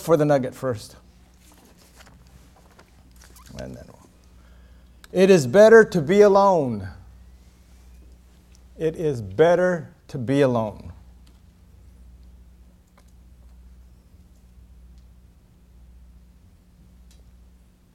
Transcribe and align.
for 0.00 0.16
the 0.16 0.24
nugget 0.24 0.54
first. 0.54 0.96
And 3.58 3.76
then 3.76 3.84
it 5.12 5.28
is 5.28 5.46
better 5.46 5.84
to 5.84 6.00
be 6.00 6.20
alone. 6.20 6.88
It 8.78 8.96
is 8.96 9.20
better 9.20 9.90
to 10.08 10.18
be 10.18 10.40
alone. 10.42 10.92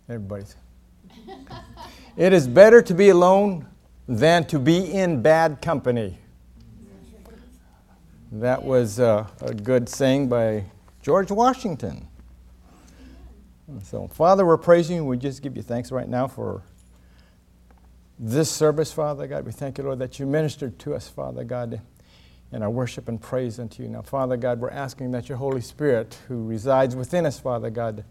Everybody's. 0.07 0.55
it 2.17 2.33
is 2.33 2.47
better 2.47 2.81
to 2.81 2.93
be 2.93 3.09
alone 3.09 3.65
than 4.07 4.45
to 4.45 4.59
be 4.59 4.93
in 4.93 5.21
bad 5.21 5.61
company. 5.61 6.19
That 8.31 8.63
was 8.63 8.99
uh, 8.99 9.27
a 9.41 9.53
good 9.53 9.87
saying 9.87 10.27
by 10.27 10.65
George 11.05 11.29
Washington. 11.29 12.07
So, 13.83 14.07
Father, 14.07 14.43
we're 14.43 14.57
praising 14.57 14.95
you. 14.95 15.05
We 15.05 15.17
just 15.17 15.43
give 15.43 15.55
you 15.55 15.61
thanks 15.61 15.91
right 15.91 16.09
now 16.09 16.27
for 16.27 16.63
this 18.17 18.49
service, 18.49 18.91
Father 18.91 19.27
God. 19.27 19.45
We 19.45 19.51
thank 19.51 19.77
you, 19.77 19.83
Lord, 19.83 19.99
that 19.99 20.17
you 20.17 20.25
ministered 20.25 20.79
to 20.79 20.95
us, 20.95 21.07
Father 21.07 21.43
God, 21.43 21.79
in 22.51 22.63
our 22.63 22.71
worship 22.71 23.07
and 23.07 23.21
praise 23.21 23.59
unto 23.59 23.83
you. 23.83 23.89
Now, 23.89 24.01
Father 24.01 24.35
God, 24.35 24.59
we're 24.59 24.71
asking 24.71 25.11
that 25.11 25.29
your 25.29 25.37
Holy 25.37 25.61
Spirit, 25.61 26.17
who 26.27 26.43
resides 26.43 26.95
within 26.95 27.27
us, 27.27 27.39
Father 27.39 27.69
God, 27.69 28.03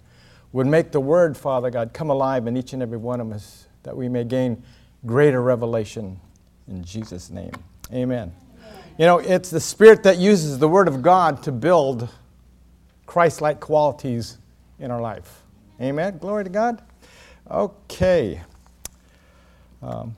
would 0.53 0.69
make 0.69 0.93
the 0.93 1.01
word, 1.01 1.37
Father 1.37 1.71
God, 1.71 1.93
come 1.95 2.11
alive 2.11 2.47
in 2.47 2.57
each 2.57 2.75
and 2.75 2.81
every 2.81 2.99
one 2.99 3.21
of 3.21 3.33
us, 3.33 3.67
that 3.83 3.97
we 3.97 4.09
may 4.09 4.23
gain 4.23 4.63
greater 5.05 5.43
revelation 5.43 6.21
in 6.69 6.85
Jesus' 6.85 7.29
name. 7.29 7.55
Amen. 7.93 8.33
You 8.99 9.07
know, 9.07 9.19
it's 9.19 9.51
the 9.51 9.59
Spirit 9.59 10.05
that 10.05 10.19
uses 10.19 10.61
the 10.61 10.69
Word 10.69 10.87
of 10.87 11.03
God 11.03 11.43
to 11.43 11.51
build 11.51 12.09
Christ 13.07 13.41
like 13.41 13.61
qualities 13.61 14.39
in 14.79 14.91
our 14.91 15.01
life. 15.01 15.43
Amen. 15.81 16.19
Glory 16.19 16.45
to 16.45 16.51
God. 16.51 16.83
Okay. 17.51 18.41
Um, 19.83 20.17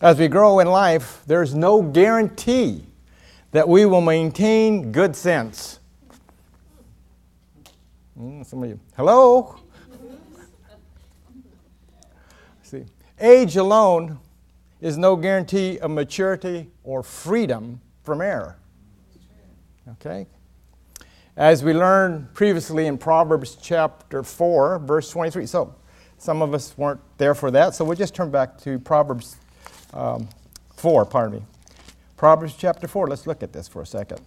as 0.00 0.18
we 0.18 0.28
grow 0.28 0.58
in 0.58 0.68
life, 0.68 1.22
there's 1.26 1.54
no 1.54 1.82
guarantee 1.82 2.84
that 3.52 3.68
we 3.68 3.86
will 3.86 4.02
maintain 4.02 4.92
good 4.92 5.16
sense. 5.16 5.80
Mm, 8.18 8.44
some 8.44 8.62
of 8.62 8.68
you, 8.68 8.80
hello? 8.96 9.58
See, 12.62 12.84
age 13.18 13.56
alone 13.56 14.18
is 14.80 14.98
no 14.98 15.16
guarantee 15.16 15.78
of 15.78 15.90
maturity 15.90 16.68
or 16.84 17.02
freedom 17.02 17.80
from 18.02 18.20
error. 18.20 18.58
Okay? 19.92 20.26
As 21.36 21.62
we 21.62 21.74
learned 21.74 22.32
previously 22.34 22.86
in 22.86 22.96
Proverbs 22.96 23.56
chapter 23.60 24.22
4, 24.22 24.78
verse 24.78 25.10
23. 25.10 25.46
So, 25.46 25.74
some 26.18 26.40
of 26.40 26.54
us 26.54 26.76
weren't 26.78 27.00
there 27.18 27.34
for 27.34 27.50
that, 27.50 27.74
so 27.74 27.84
we'll 27.84 27.96
just 27.96 28.14
turn 28.14 28.30
back 28.30 28.58
to 28.62 28.78
Proverbs 28.78 29.36
um, 29.92 30.28
4, 30.76 31.04
pardon 31.04 31.40
me. 31.40 31.46
Proverbs 32.16 32.54
chapter 32.56 32.88
4, 32.88 33.08
let's 33.08 33.26
look 33.26 33.42
at 33.42 33.52
this 33.52 33.68
for 33.68 33.82
a 33.82 33.86
second. 33.86 34.20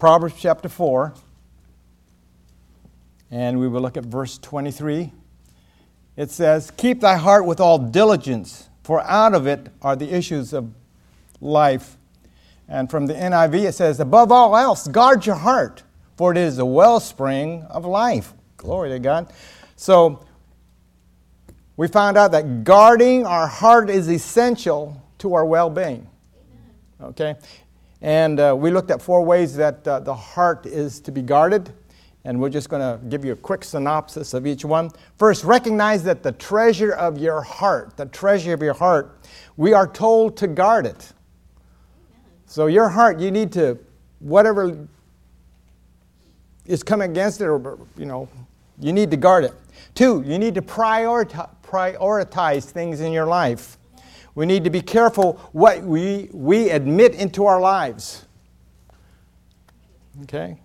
Proverbs 0.00 0.34
chapter 0.36 0.68
4, 0.68 1.14
and 3.30 3.60
we 3.60 3.68
will 3.68 3.80
look 3.80 3.96
at 3.96 4.04
verse 4.04 4.36
23 4.38 5.12
it 6.16 6.30
says, 6.30 6.70
Keep 6.76 7.00
thy 7.00 7.16
heart 7.16 7.46
with 7.46 7.60
all 7.60 7.78
diligence, 7.78 8.68
for 8.82 9.00
out 9.02 9.34
of 9.34 9.46
it 9.46 9.68
are 9.80 9.96
the 9.96 10.14
issues 10.14 10.52
of 10.52 10.72
life. 11.40 11.96
And 12.72 12.90
from 12.90 13.04
the 13.04 13.12
NIV, 13.12 13.68
it 13.68 13.72
says, 13.72 14.00
Above 14.00 14.32
all 14.32 14.56
else, 14.56 14.88
guard 14.88 15.26
your 15.26 15.36
heart, 15.36 15.82
for 16.16 16.32
it 16.32 16.38
is 16.38 16.56
the 16.56 16.64
wellspring 16.64 17.64
of 17.64 17.84
life. 17.84 18.32
Glory 18.56 18.88
to 18.88 18.98
God. 18.98 19.30
So, 19.76 20.24
we 21.76 21.86
found 21.86 22.16
out 22.16 22.32
that 22.32 22.64
guarding 22.64 23.26
our 23.26 23.46
heart 23.46 23.90
is 23.90 24.08
essential 24.08 25.02
to 25.18 25.34
our 25.34 25.44
well 25.44 25.68
being. 25.68 26.08
Okay? 26.98 27.36
And 28.00 28.40
uh, 28.40 28.56
we 28.58 28.70
looked 28.70 28.90
at 28.90 29.02
four 29.02 29.22
ways 29.22 29.54
that 29.56 29.86
uh, 29.86 30.00
the 30.00 30.14
heart 30.14 30.64
is 30.64 30.98
to 31.00 31.12
be 31.12 31.20
guarded 31.20 31.74
and 32.24 32.40
we're 32.40 32.48
just 32.48 32.68
going 32.68 32.80
to 32.80 33.04
give 33.08 33.24
you 33.24 33.32
a 33.32 33.36
quick 33.36 33.64
synopsis 33.64 34.32
of 34.32 34.46
each 34.46 34.64
one. 34.64 34.90
First, 35.18 35.44
recognize 35.44 36.04
that 36.04 36.22
the 36.22 36.32
treasure 36.32 36.92
of 36.92 37.18
your 37.18 37.42
heart, 37.42 37.96
the 37.96 38.06
treasure 38.06 38.54
of 38.54 38.62
your 38.62 38.74
heart, 38.74 39.18
we 39.56 39.72
are 39.72 39.88
told 39.88 40.36
to 40.36 40.46
guard 40.46 40.86
it. 40.86 41.12
So, 42.52 42.66
your 42.66 42.90
heart, 42.90 43.18
you 43.18 43.30
need 43.30 43.50
to, 43.52 43.78
whatever 44.18 44.86
is 46.66 46.82
coming 46.82 47.10
against 47.10 47.40
it, 47.40 47.46
or, 47.46 47.78
you 47.96 48.04
know, 48.04 48.28
you 48.78 48.92
need 48.92 49.10
to 49.10 49.16
guard 49.16 49.44
it. 49.44 49.54
Two, 49.94 50.22
you 50.26 50.38
need 50.38 50.54
to 50.56 50.60
prioritize, 50.60 52.64
things 52.64 53.00
in 53.00 53.10
your 53.10 53.24
life. 53.24 53.78
We 54.34 54.44
need 54.44 54.64
to 54.64 54.70
be 54.70 54.82
careful 54.82 55.40
what 55.52 55.82
we, 55.82 56.28
we 56.34 56.68
admit 56.68 57.14
into 57.14 57.46
our 57.46 57.58
lives. 57.58 58.26
Okay? 60.24 60.58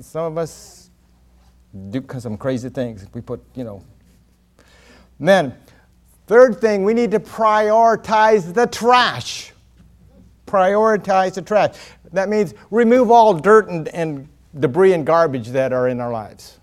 Some 0.00 0.24
of 0.24 0.38
us 0.38 0.90
do 1.90 2.04
some 2.18 2.36
crazy 2.36 2.68
things. 2.68 3.06
We 3.14 3.20
put, 3.20 3.44
you 3.54 3.62
know. 3.62 3.84
then, 5.20 5.54
third 6.26 6.60
thing, 6.60 6.82
we 6.82 6.94
need 6.94 7.12
to 7.12 7.20
prioritize 7.20 8.52
the 8.52 8.66
trash. 8.66 9.52
Prioritize 10.48 11.34
the 11.34 11.42
trash. 11.42 11.76
That 12.12 12.28
means 12.28 12.54
remove 12.70 13.10
all 13.10 13.34
dirt 13.34 13.68
and, 13.68 13.88
and 13.88 14.28
debris 14.58 14.94
and 14.94 15.06
garbage 15.06 15.48
that 15.48 15.72
are 15.72 15.88
in 15.88 16.00
our 16.00 16.10
lives. 16.10 16.58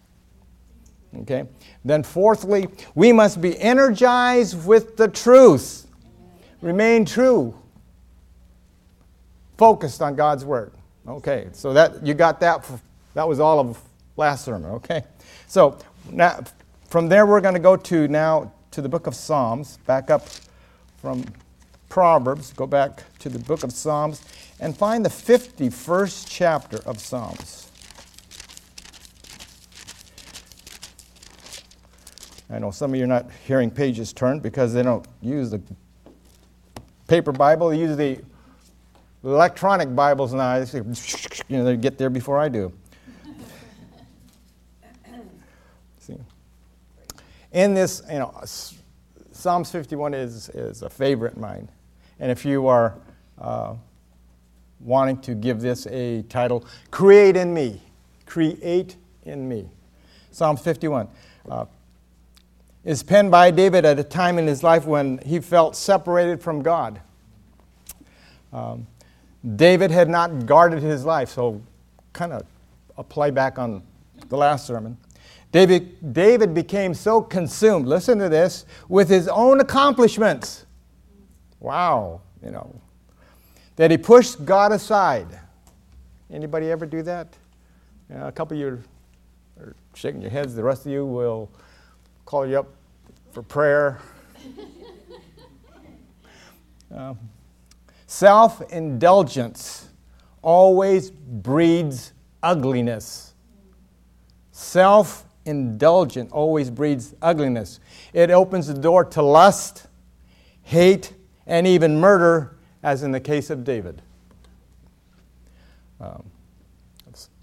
Okay? 1.22 1.46
Then, 1.85 2.03
fourthly, 2.03 2.68
we 2.95 3.12
must 3.12 3.40
be 3.40 3.57
energized 3.59 4.66
with 4.66 4.97
the 4.97 5.07
truth. 5.07 5.88
Remain 6.62 7.06
true. 7.06 7.56
Focused 9.57 10.01
on 10.01 10.16
God's 10.16 10.44
Word. 10.44 10.72
Okay, 11.07 11.50
so 11.51 11.72
that 11.74 12.06
you 12.06 12.16
got 12.16 12.40
that. 12.40 12.66
that 13.13 13.28
was 13.28 13.40
all 13.40 13.59
of 13.59 13.79
last 14.18 14.44
sermon, 14.44 14.72
okay? 14.72 15.03
So 15.47 15.78
now 16.12 16.44
from 16.90 17.07
there 17.07 17.25
we're 17.25 17.41
going 17.41 17.53
to 17.53 17.59
go 17.59 17.75
to 17.78 18.07
now 18.07 18.51
to 18.72 18.81
the 18.81 18.90
book 18.90 19.07
of 19.07 19.16
Psalms, 19.16 19.78
back 19.85 20.09
up 20.09 20.28
from 20.97 21.24
Proverbs, 21.95 22.51
go 22.51 22.67
back 22.67 23.03
to 23.19 23.29
the 23.29 23.39
book 23.39 23.63
of 23.63 23.72
Psalms 23.72 24.22
and 24.59 24.75
find 24.75 25.06
the 25.06 25.09
51st 25.09 26.25
chapter 26.28 26.78
of 26.85 27.00
Psalms. 27.00 27.72
I 32.50 32.59
know 32.59 32.72
some 32.72 32.91
of 32.91 32.97
you 32.97 33.06
are 33.06 33.07
not 33.07 33.31
hearing 33.47 33.72
pages 33.72 34.11
turned 34.11 34.41
because 34.41 34.73
they 34.73 34.83
don't 34.83 35.07
use 35.22 35.51
the 35.51 35.61
paper 37.07 37.31
Bible, 37.31 37.69
they 37.69 37.79
use 37.79 37.95
the 37.95 38.19
electronic 39.23 39.95
Bibles 39.95 40.33
now. 40.33 40.66
You 41.47 41.59
know, 41.59 41.63
they 41.63 41.77
get 41.77 41.97
there 41.97 42.09
before 42.09 42.39
I 42.39 42.50
do. 42.50 42.73
See? 46.00 46.17
in 47.53 47.73
this, 47.73 48.01
you 48.12 48.19
know, 48.19 48.38
Psalms 49.31 49.72
51 49.72 50.13
is, 50.13 50.50
is 50.50 50.81
a 50.81 50.89
favorite 50.89 51.35
of 51.35 51.39
mine. 51.39 51.69
And 52.19 52.31
if 52.31 52.45
you 52.45 52.67
are 52.67 52.95
uh, 53.39 53.75
wanting 54.79 55.19
to 55.21 55.35
give 55.35 55.61
this 55.61 55.87
a 55.87 56.23
title, 56.23 56.65
Create 56.91 57.35
in 57.35 57.53
Me. 57.53 57.81
Create 58.25 58.95
in 59.23 59.47
Me. 59.47 59.69
Psalm 60.31 60.57
51 60.57 61.07
uh, 61.49 61.65
is 62.83 63.03
penned 63.03 63.31
by 63.31 63.51
David 63.51 63.85
at 63.85 63.99
a 63.99 64.03
time 64.03 64.37
in 64.37 64.47
his 64.47 64.63
life 64.63 64.85
when 64.85 65.17
he 65.19 65.39
felt 65.39 65.75
separated 65.75 66.41
from 66.41 66.61
God. 66.61 67.01
Um, 68.53 68.87
David 69.55 69.91
had 69.91 70.09
not 70.09 70.45
guarded 70.45 70.81
his 70.81 71.05
life, 71.05 71.29
so 71.29 71.61
kind 72.13 72.33
of 72.33 72.45
a 72.97 73.03
playback 73.03 73.59
on 73.59 73.83
the 74.29 74.38
last 74.38 74.65
sermon. 74.65 74.97
David, 75.51 76.13
David 76.13 76.53
became 76.53 76.94
so 76.94 77.21
consumed, 77.21 77.88
listen 77.88 78.19
to 78.19 78.27
this, 78.27 78.65
with 78.89 79.07
his 79.07 79.27
own 79.27 79.61
accomplishments. 79.61 80.64
Wow, 81.60 82.22
you 82.44 82.52
know, 82.52 82.80
that 83.75 83.92
he 83.92 83.98
pushed 83.98 84.46
God 84.46 84.72
aside. 84.72 85.40
Anybody 86.31 86.72
ever 86.72 86.86
do 86.86 87.02
that? 87.04 87.36
You 88.10 88.18
know, 88.18 88.28
a 88.28 88.31
couple 88.31 88.57
of 88.57 88.62
you 88.62 88.84
are 89.60 89.75
shaking 89.94 90.22
your 90.22 90.31
heads. 90.31 90.56
The 90.56 90.63
rest 90.63 90.86
of 90.86 90.92
you 90.92 91.06
will 91.06 91.50
call 92.25 92.46
you 92.46 92.60
up 92.60 92.68
for 93.31 93.42
prayer. 93.42 94.00
um, 96.96 97.18
Self 98.07 98.62
indulgence 98.72 99.90
always 100.42 101.12
breeds 101.12 102.13
ugliness. 102.44 103.34
Self 104.52 105.25
indulgent 105.46 106.31
always 106.31 106.69
breeds 106.69 107.16
ugliness. 107.22 107.80
It 108.13 108.30
opens 108.30 108.68
the 108.68 108.74
door 108.74 109.06
to 109.06 109.22
lust, 109.22 109.88
hate, 110.62 111.13
and 111.47 111.68
even 111.68 112.00
murder, 112.00 112.56
as 112.83 113.03
in 113.03 113.12
the 113.12 113.19
case 113.19 113.50
of 113.50 113.63
David. 113.63 114.01
Um, 116.00 116.24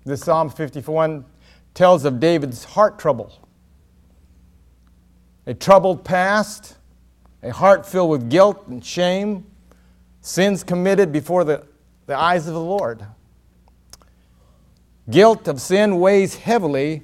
This 0.05 0.23
Psalm 0.23 0.51
51 0.51 1.25
tells 1.75 2.05
of 2.05 2.21
David's 2.21 2.65
heart 2.65 2.99
trouble. 2.99 3.33
A 5.47 5.55
troubled 5.55 6.05
past, 6.05 6.77
a 7.43 7.51
heart 7.51 7.87
filled 7.87 8.11
with 8.11 8.31
guilt 8.31 8.67
and 8.69 8.85
shame, 8.85 9.47
sins 10.21 10.63
committed 10.63 11.13
before 11.13 11.45
the, 11.45 11.67
the 12.07 12.17
eyes 12.17 12.47
of 12.47 12.55
the 12.55 12.61
Lord. 12.61 13.05
Guilt 15.11 15.49
of 15.49 15.61
sin 15.61 15.99
weighs 15.99 16.37
heavily 16.37 17.03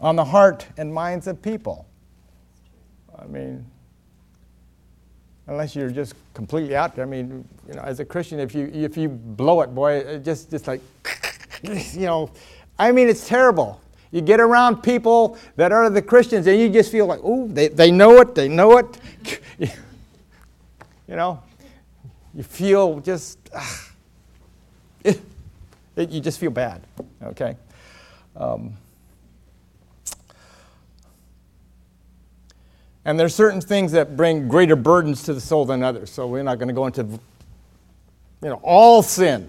on 0.00 0.16
the 0.16 0.26
heart 0.26 0.66
and 0.76 0.92
minds 0.92 1.26
of 1.26 1.40
people. 1.40 1.86
I 3.18 3.26
mean, 3.26 3.66
unless 5.48 5.74
you're 5.74 5.90
just 5.90 6.14
completely 6.34 6.76
out 6.76 6.94
there. 6.94 7.04
I 7.04 7.08
mean, 7.08 7.44
you 7.66 7.74
know, 7.74 7.82
as 7.82 8.00
a 8.00 8.04
Christian, 8.04 8.38
if 8.38 8.54
you 8.54 8.70
if 8.72 8.96
you 8.96 9.08
blow 9.08 9.62
it, 9.62 9.74
boy, 9.74 9.94
it 9.98 10.24
just 10.24 10.50
just 10.50 10.66
like, 10.66 10.80
you 11.62 12.06
know, 12.06 12.30
I 12.78 12.92
mean, 12.92 13.08
it's 13.08 13.26
terrible. 13.26 13.80
You 14.10 14.22
get 14.22 14.40
around 14.40 14.82
people 14.82 15.36
that 15.56 15.72
are 15.72 15.90
the 15.90 16.00
Christians, 16.00 16.46
and 16.46 16.58
you 16.58 16.70
just 16.70 16.90
feel 16.90 17.06
like, 17.06 17.20
oh, 17.22 17.46
they, 17.48 17.68
they 17.68 17.90
know 17.90 18.20
it, 18.20 18.34
they 18.34 18.48
know 18.48 18.78
it. 18.78 18.98
you 19.58 19.68
know, 21.08 21.42
you 22.34 22.42
feel 22.42 23.00
just, 23.00 23.38
ah, 23.54 23.90
it, 25.04 25.20
it, 25.96 26.08
you 26.08 26.20
just 26.20 26.38
feel 26.38 26.50
bad. 26.50 26.80
Okay. 27.22 27.56
Um, 28.34 28.72
And 33.08 33.18
there's 33.18 33.34
certain 33.34 33.62
things 33.62 33.92
that 33.92 34.18
bring 34.18 34.48
greater 34.48 34.76
burdens 34.76 35.22
to 35.22 35.32
the 35.32 35.40
soul 35.40 35.64
than 35.64 35.82
others. 35.82 36.10
So 36.10 36.26
we're 36.26 36.42
not 36.42 36.58
going 36.58 36.68
to 36.68 36.74
go 36.74 36.84
into, 36.84 37.04
you 37.04 37.18
know, 38.50 38.60
all 38.62 39.02
sin. 39.02 39.48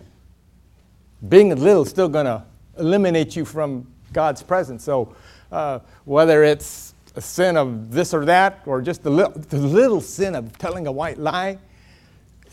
Being 1.27 1.51
a 1.51 1.55
little 1.55 1.81
is 1.81 1.89
still 1.89 2.07
going 2.07 2.25
to 2.25 2.45
eliminate 2.77 3.35
you 3.35 3.43
from 3.43 3.85
God's 4.13 4.41
presence. 4.41 4.85
So 4.85 5.13
uh, 5.51 5.79
whether 6.05 6.41
it's 6.41 6.93
a 7.17 7.21
sin 7.21 7.57
of 7.57 7.91
this 7.91 8.13
or 8.13 8.23
that, 8.23 8.61
or 8.65 8.81
just 8.81 9.03
the 9.03 9.09
little, 9.09 9.33
the 9.33 9.57
little 9.57 9.99
sin 9.99 10.35
of 10.35 10.57
telling 10.57 10.87
a 10.87 10.91
white 10.93 11.17
lie, 11.17 11.57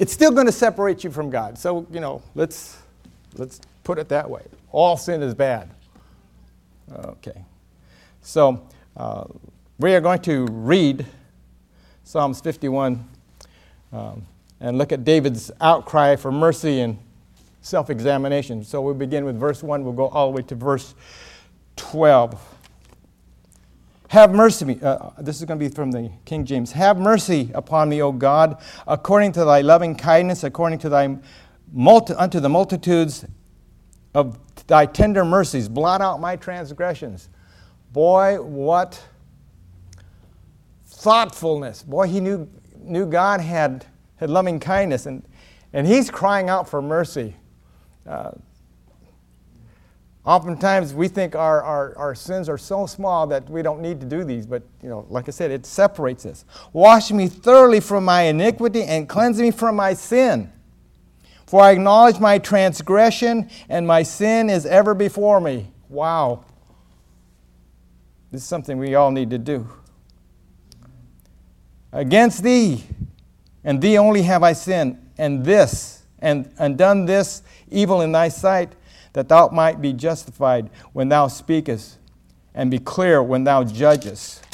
it's 0.01 0.13
still 0.13 0.33
going 0.33 0.47
to 0.47 0.53
separate 0.53 1.05
you 1.05 1.13
from 1.13 1.31
God. 1.31 1.57
So 1.57 1.87
you 1.93 2.01
know, 2.01 2.21
let's 2.35 2.79
let's 3.37 3.61
put 3.85 4.01
it 4.01 4.09
that 4.09 4.29
way. 4.29 4.43
All 4.73 4.97
sin 4.97 5.23
is 5.23 5.35
bad. 5.35 5.71
Okay. 6.93 7.45
So. 8.23 8.67
Uh, 8.97 9.27
we 9.79 9.95
are 9.95 10.01
going 10.01 10.21
to 10.21 10.47
read 10.47 11.05
Psalms 12.03 12.41
51 12.41 13.07
um, 13.93 14.27
and 14.59 14.79
look 14.79 14.91
at 14.91 15.05
David's 15.05 15.51
outcry 15.61 16.17
for 16.17 16.33
mercy 16.33 16.81
and 16.81 16.99
self 17.61 17.91
examination. 17.91 18.65
So 18.65 18.81
we 18.81 18.95
begin 18.95 19.27
with 19.27 19.39
verse 19.39 19.63
1, 19.63 19.85
we'll 19.85 19.93
go 19.93 20.09
all 20.09 20.31
the 20.31 20.37
way 20.37 20.43
to 20.45 20.55
verse 20.55 20.95
12. 21.77 22.41
Have 24.09 24.33
mercy, 24.33 24.65
me. 24.65 24.79
Uh, 24.81 25.11
this 25.19 25.41
is 25.41 25.45
going 25.45 25.59
to 25.59 25.69
be 25.69 25.75
from 25.75 25.91
the 25.91 26.11
King 26.25 26.47
James. 26.47 26.73
Have 26.73 26.97
mercy 26.97 27.51
upon 27.55 27.91
me, 27.91 28.01
O 28.01 28.13
God, 28.13 28.63
according 28.87 29.33
to 29.33 29.45
thy 29.45 29.61
loving 29.61 29.95
kindness, 29.95 30.43
according 30.43 30.79
to 30.79 30.89
thy 30.89 31.19
multi- 31.71 32.15
unto 32.15 32.41
the 32.41 32.49
multitudes 32.49 33.27
of 34.15 34.39
thy 34.69 34.87
tender 34.87 35.25
mercies. 35.25 35.69
Blot 35.69 36.01
out 36.01 36.19
my 36.19 36.37
transgressions. 36.37 37.29
Boy, 37.93 38.41
what 38.41 39.03
thoughtfulness. 40.97 41.83
Boy, 41.83 42.09
he 42.09 42.21
knew, 42.21 42.49
knew 42.79 43.07
God 43.07 43.41
had, 43.41 43.85
had 44.17 44.31
loving 44.31 44.59
kindness, 44.59 45.07
and, 45.07 45.23
and 45.73 45.87
he's 45.87 46.11
crying 46.11 46.49
out 46.49 46.69
for 46.69 46.81
mercy. 46.81 47.37
Uh, 48.07 48.33
oftentimes 50.25 50.95
we 50.95 51.09
think 51.09 51.35
our, 51.35 51.63
our, 51.63 51.97
our 51.99 52.15
sins 52.15 52.49
are 52.49 52.59
so 52.59 52.87
small 52.87 53.27
that 53.27 53.49
we 53.51 53.63
don't 53.63 53.81
need 53.81 54.01
to 54.01 54.07
do 54.07 54.25
these, 54.25 54.47
but 54.47 54.63
you 54.83 54.89
know, 54.89 55.07
like 55.11 55.29
I 55.29 55.33
said, 55.33 55.51
it 55.51 55.67
separates 55.67 56.25
us. 56.25 56.45
Wash 56.73 57.11
me 57.11 57.29
thoroughly 57.29 57.81
from 57.81 58.05
my 58.05 58.23
iniquity 58.23 58.83
and 58.83 59.09
cleanse 59.09 59.41
me 59.41 59.51
from 59.51 59.77
my 59.77 59.93
sin. 59.93 60.51
For 61.47 61.61
I 61.61 61.71
acknowledge 61.71 62.19
my 62.19 62.39
transgression, 62.39 63.49
and 63.69 63.87
my 63.87 64.03
sin 64.03 64.51
is 64.51 64.67
ever 64.67 64.95
before 64.95 65.41
me. 65.41 65.69
Wow. 65.89 66.45
This 68.33 68.43
is 68.43 68.49
something 68.49 68.79
we 68.79 68.97
all 68.97 69.13
need 69.13 69.31
to 69.31 69.39
do. 69.39 69.69
Against 71.93 72.43
thee, 72.43 72.85
and 73.65 73.81
thee 73.81 73.99
only 73.99 74.23
have 74.23 74.43
I 74.43 74.53
sinned, 74.53 74.99
and 75.19 75.45
this, 75.45 76.05
and, 76.19 76.53
and 76.59 76.77
done 76.77 77.05
this 77.07 77.43
evil 77.71 78.03
in 78.03 78.13
thy 78.13 78.29
sight, 78.29 78.73
that 79.13 79.29
thou 79.29 79.49
might 79.49 79.81
be 79.81 79.93
justified 79.93 80.71
when 80.93 81.09
thou 81.09 81.27
speakest, 81.29 81.99
and 82.55 82.71
be 82.71 82.79
clear 82.79 83.23
when 83.23 83.45
thou 83.45 83.65
judgest. 83.65 84.45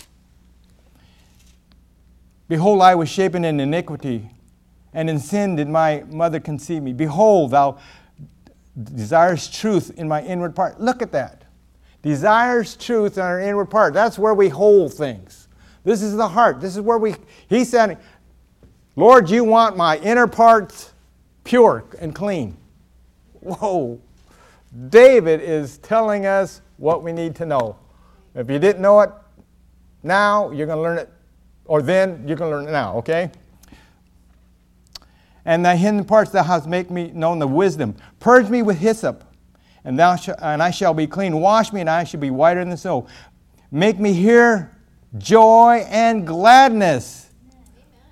Behold, 2.48 2.82
I 2.82 2.94
was 2.94 3.08
shapen 3.08 3.44
in 3.44 3.60
iniquity, 3.60 4.30
and 4.92 5.08
in 5.08 5.18
sin 5.18 5.56
did 5.56 5.68
my 5.68 6.04
mother 6.08 6.38
conceive 6.38 6.82
me. 6.82 6.92
Behold, 6.92 7.52
thou 7.52 7.78
desires 8.82 9.48
truth 9.48 9.90
in 9.96 10.06
my 10.08 10.22
inward 10.22 10.54
part. 10.54 10.80
Look 10.80 11.02
at 11.02 11.12
that. 11.12 11.44
Desires 12.02 12.76
truth 12.76 13.16
in 13.16 13.22
our 13.22 13.40
inward 13.40 13.66
part. 13.66 13.94
That's 13.94 14.18
where 14.18 14.34
we 14.34 14.48
hold 14.48 14.92
things. 14.92 15.41
This 15.84 16.02
is 16.02 16.16
the 16.16 16.28
heart. 16.28 16.60
This 16.60 16.76
is 16.76 16.80
where 16.80 16.98
we, 16.98 17.14
he 17.48 17.64
said, 17.64 17.98
Lord, 18.94 19.30
you 19.30 19.44
want 19.44 19.76
my 19.76 19.98
inner 19.98 20.26
parts 20.26 20.92
pure 21.44 21.84
and 22.00 22.14
clean. 22.14 22.56
Whoa. 23.40 24.00
David 24.88 25.40
is 25.40 25.78
telling 25.78 26.26
us 26.26 26.62
what 26.76 27.02
we 27.02 27.12
need 27.12 27.34
to 27.36 27.46
know. 27.46 27.76
If 28.34 28.48
you 28.48 28.58
didn't 28.58 28.80
know 28.80 29.00
it 29.00 29.10
now, 30.02 30.50
you're 30.50 30.66
going 30.66 30.78
to 30.78 30.82
learn 30.82 30.98
it, 30.98 31.10
or 31.64 31.82
then 31.82 32.24
you're 32.26 32.36
going 32.36 32.50
to 32.50 32.56
learn 32.56 32.68
it 32.68 32.72
now, 32.72 32.96
okay? 32.98 33.30
And 35.44 35.64
the 35.64 35.76
hidden 35.76 36.04
parts 36.04 36.30
thou 36.30 36.42
hast 36.42 36.66
make 36.66 36.90
me 36.90 37.10
known 37.12 37.38
the 37.38 37.46
wisdom. 37.46 37.96
Purge 38.20 38.48
me 38.48 38.62
with 38.62 38.78
hyssop, 38.78 39.24
and 39.84 39.98
thou 39.98 40.16
sh- 40.16 40.30
and 40.40 40.62
I 40.62 40.70
shall 40.70 40.94
be 40.94 41.06
clean. 41.06 41.40
Wash 41.40 41.72
me, 41.72 41.80
and 41.80 41.90
I 41.90 42.04
shall 42.04 42.20
be 42.20 42.30
whiter 42.30 42.64
than 42.64 42.76
snow. 42.76 43.06
Make 43.70 43.98
me 43.98 44.12
hear 44.12 44.71
joy 45.18 45.84
and 45.88 46.26
gladness, 46.26 47.30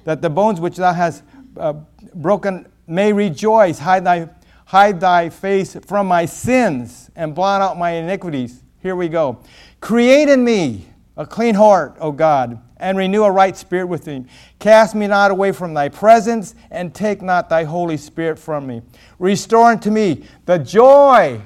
that 0.04 0.22
the 0.22 0.30
bones 0.30 0.60
which 0.60 0.76
thou 0.76 0.92
hast 0.92 1.22
uh, 1.56 1.74
broken 2.14 2.66
may 2.86 3.12
rejoice. 3.12 3.78
Hide 3.78 4.04
thy, 4.04 4.28
hide 4.66 5.00
thy 5.00 5.28
face 5.28 5.76
from 5.86 6.06
my 6.06 6.24
sins 6.24 7.10
and 7.16 7.34
blot 7.34 7.60
out 7.60 7.78
my 7.78 7.90
iniquities. 7.90 8.62
Here 8.80 8.96
we 8.96 9.08
go. 9.08 9.40
Create 9.80 10.28
in 10.28 10.42
me 10.44 10.86
a 11.16 11.26
clean 11.26 11.54
heart, 11.54 11.96
O 12.00 12.12
God, 12.12 12.60
and 12.78 12.96
renew 12.96 13.24
a 13.24 13.30
right 13.30 13.56
spirit 13.56 13.86
within 13.86 14.22
me. 14.22 14.28
Cast 14.58 14.94
me 14.94 15.06
not 15.06 15.30
away 15.30 15.52
from 15.52 15.74
thy 15.74 15.88
presence, 15.90 16.54
and 16.70 16.94
take 16.94 17.20
not 17.20 17.48
thy 17.50 17.64
Holy 17.64 17.98
Spirit 17.98 18.38
from 18.38 18.66
me. 18.66 18.80
Restore 19.18 19.72
unto 19.72 19.90
me 19.90 20.24
the 20.46 20.58
joy, 20.58 21.42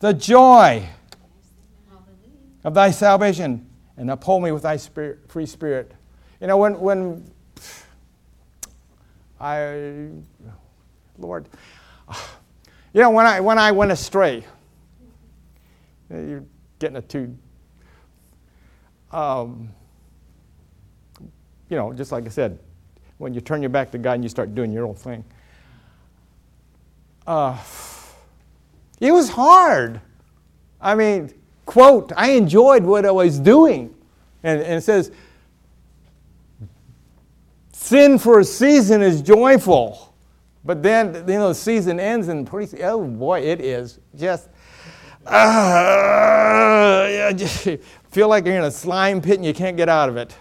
the 0.00 0.12
joy 0.12 0.86
of 2.68 2.74
thy 2.74 2.90
salvation 2.90 3.66
and 3.96 4.10
uphold 4.10 4.42
me 4.42 4.52
with 4.52 4.62
thy 4.62 4.76
spirit, 4.76 5.20
free 5.26 5.46
spirit. 5.46 5.90
You 6.38 6.48
know, 6.48 6.58
when, 6.58 6.78
when 6.78 7.24
I, 9.40 10.10
Lord, 11.16 11.48
you 12.92 13.00
know, 13.00 13.08
when 13.08 13.24
I, 13.24 13.40
when 13.40 13.58
I 13.58 13.72
went 13.72 13.90
astray, 13.90 14.44
you're 16.10 16.44
getting 16.78 16.98
a 16.98 17.00
two, 17.00 17.34
um, 19.12 19.70
you 21.70 21.76
know, 21.78 21.94
just 21.94 22.12
like 22.12 22.26
I 22.26 22.28
said, 22.28 22.58
when 23.16 23.32
you 23.32 23.40
turn 23.40 23.62
your 23.62 23.70
back 23.70 23.90
to 23.92 23.98
God 23.98 24.12
and 24.12 24.22
you 24.22 24.28
start 24.28 24.54
doing 24.54 24.72
your 24.72 24.86
own 24.86 24.94
thing. 24.94 25.24
Uh, 27.26 27.56
it 29.00 29.10
was 29.10 29.30
hard. 29.30 30.02
I 30.82 30.94
mean, 30.94 31.32
quote, 31.68 32.12
I 32.16 32.30
enjoyed 32.30 32.82
what 32.82 33.04
I 33.04 33.10
was 33.10 33.38
doing. 33.38 33.94
And, 34.42 34.62
and 34.62 34.78
it 34.78 34.80
says, 34.80 35.12
sin 37.72 38.18
for 38.18 38.40
a 38.40 38.44
season 38.44 39.02
is 39.02 39.20
joyful. 39.20 40.14
But 40.64 40.82
then, 40.82 41.14
you 41.14 41.34
know, 41.34 41.48
the 41.48 41.54
season 41.54 42.00
ends 42.00 42.28
and 42.28 42.46
pretty, 42.46 42.82
oh 42.82 43.04
boy, 43.04 43.40
it 43.40 43.60
is 43.60 44.00
just, 44.16 44.48
uh, 45.26 47.32
just 47.34 47.68
feel 48.10 48.28
like 48.28 48.46
you're 48.46 48.56
in 48.56 48.64
a 48.64 48.70
slime 48.70 49.20
pit 49.20 49.36
and 49.36 49.44
you 49.44 49.52
can't 49.52 49.76
get 49.76 49.90
out 49.90 50.08
of 50.08 50.16
it. 50.16 50.34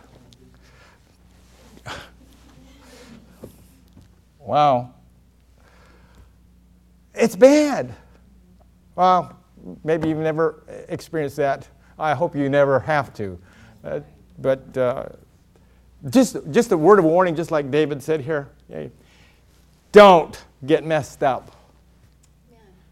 Wow. 4.40 4.94
It's 7.14 7.36
bad. 7.36 7.94
Well, 8.96 9.37
maybe 9.84 10.10
you've 10.10 10.18
never 10.20 10.64
experienced 10.90 11.38
that. 11.38 11.68
I 12.00 12.14
hope 12.14 12.36
you 12.36 12.50
never 12.50 12.80
have 12.80 13.14
to. 13.16 13.40
Uh, 13.84 14.00
but 14.40 14.78
uh, 14.78 15.06
just, 16.10 16.38
just 16.52 16.72
a 16.72 16.78
word 16.78 17.00
of 17.00 17.06
warning, 17.06 17.36
just 17.36 17.52
like 17.52 17.72
David 17.72 18.04
said 18.04 18.22
here. 18.22 18.50
Don't 19.92 20.44
get 20.66 20.86
messed 20.86 21.24
up. 21.24 21.52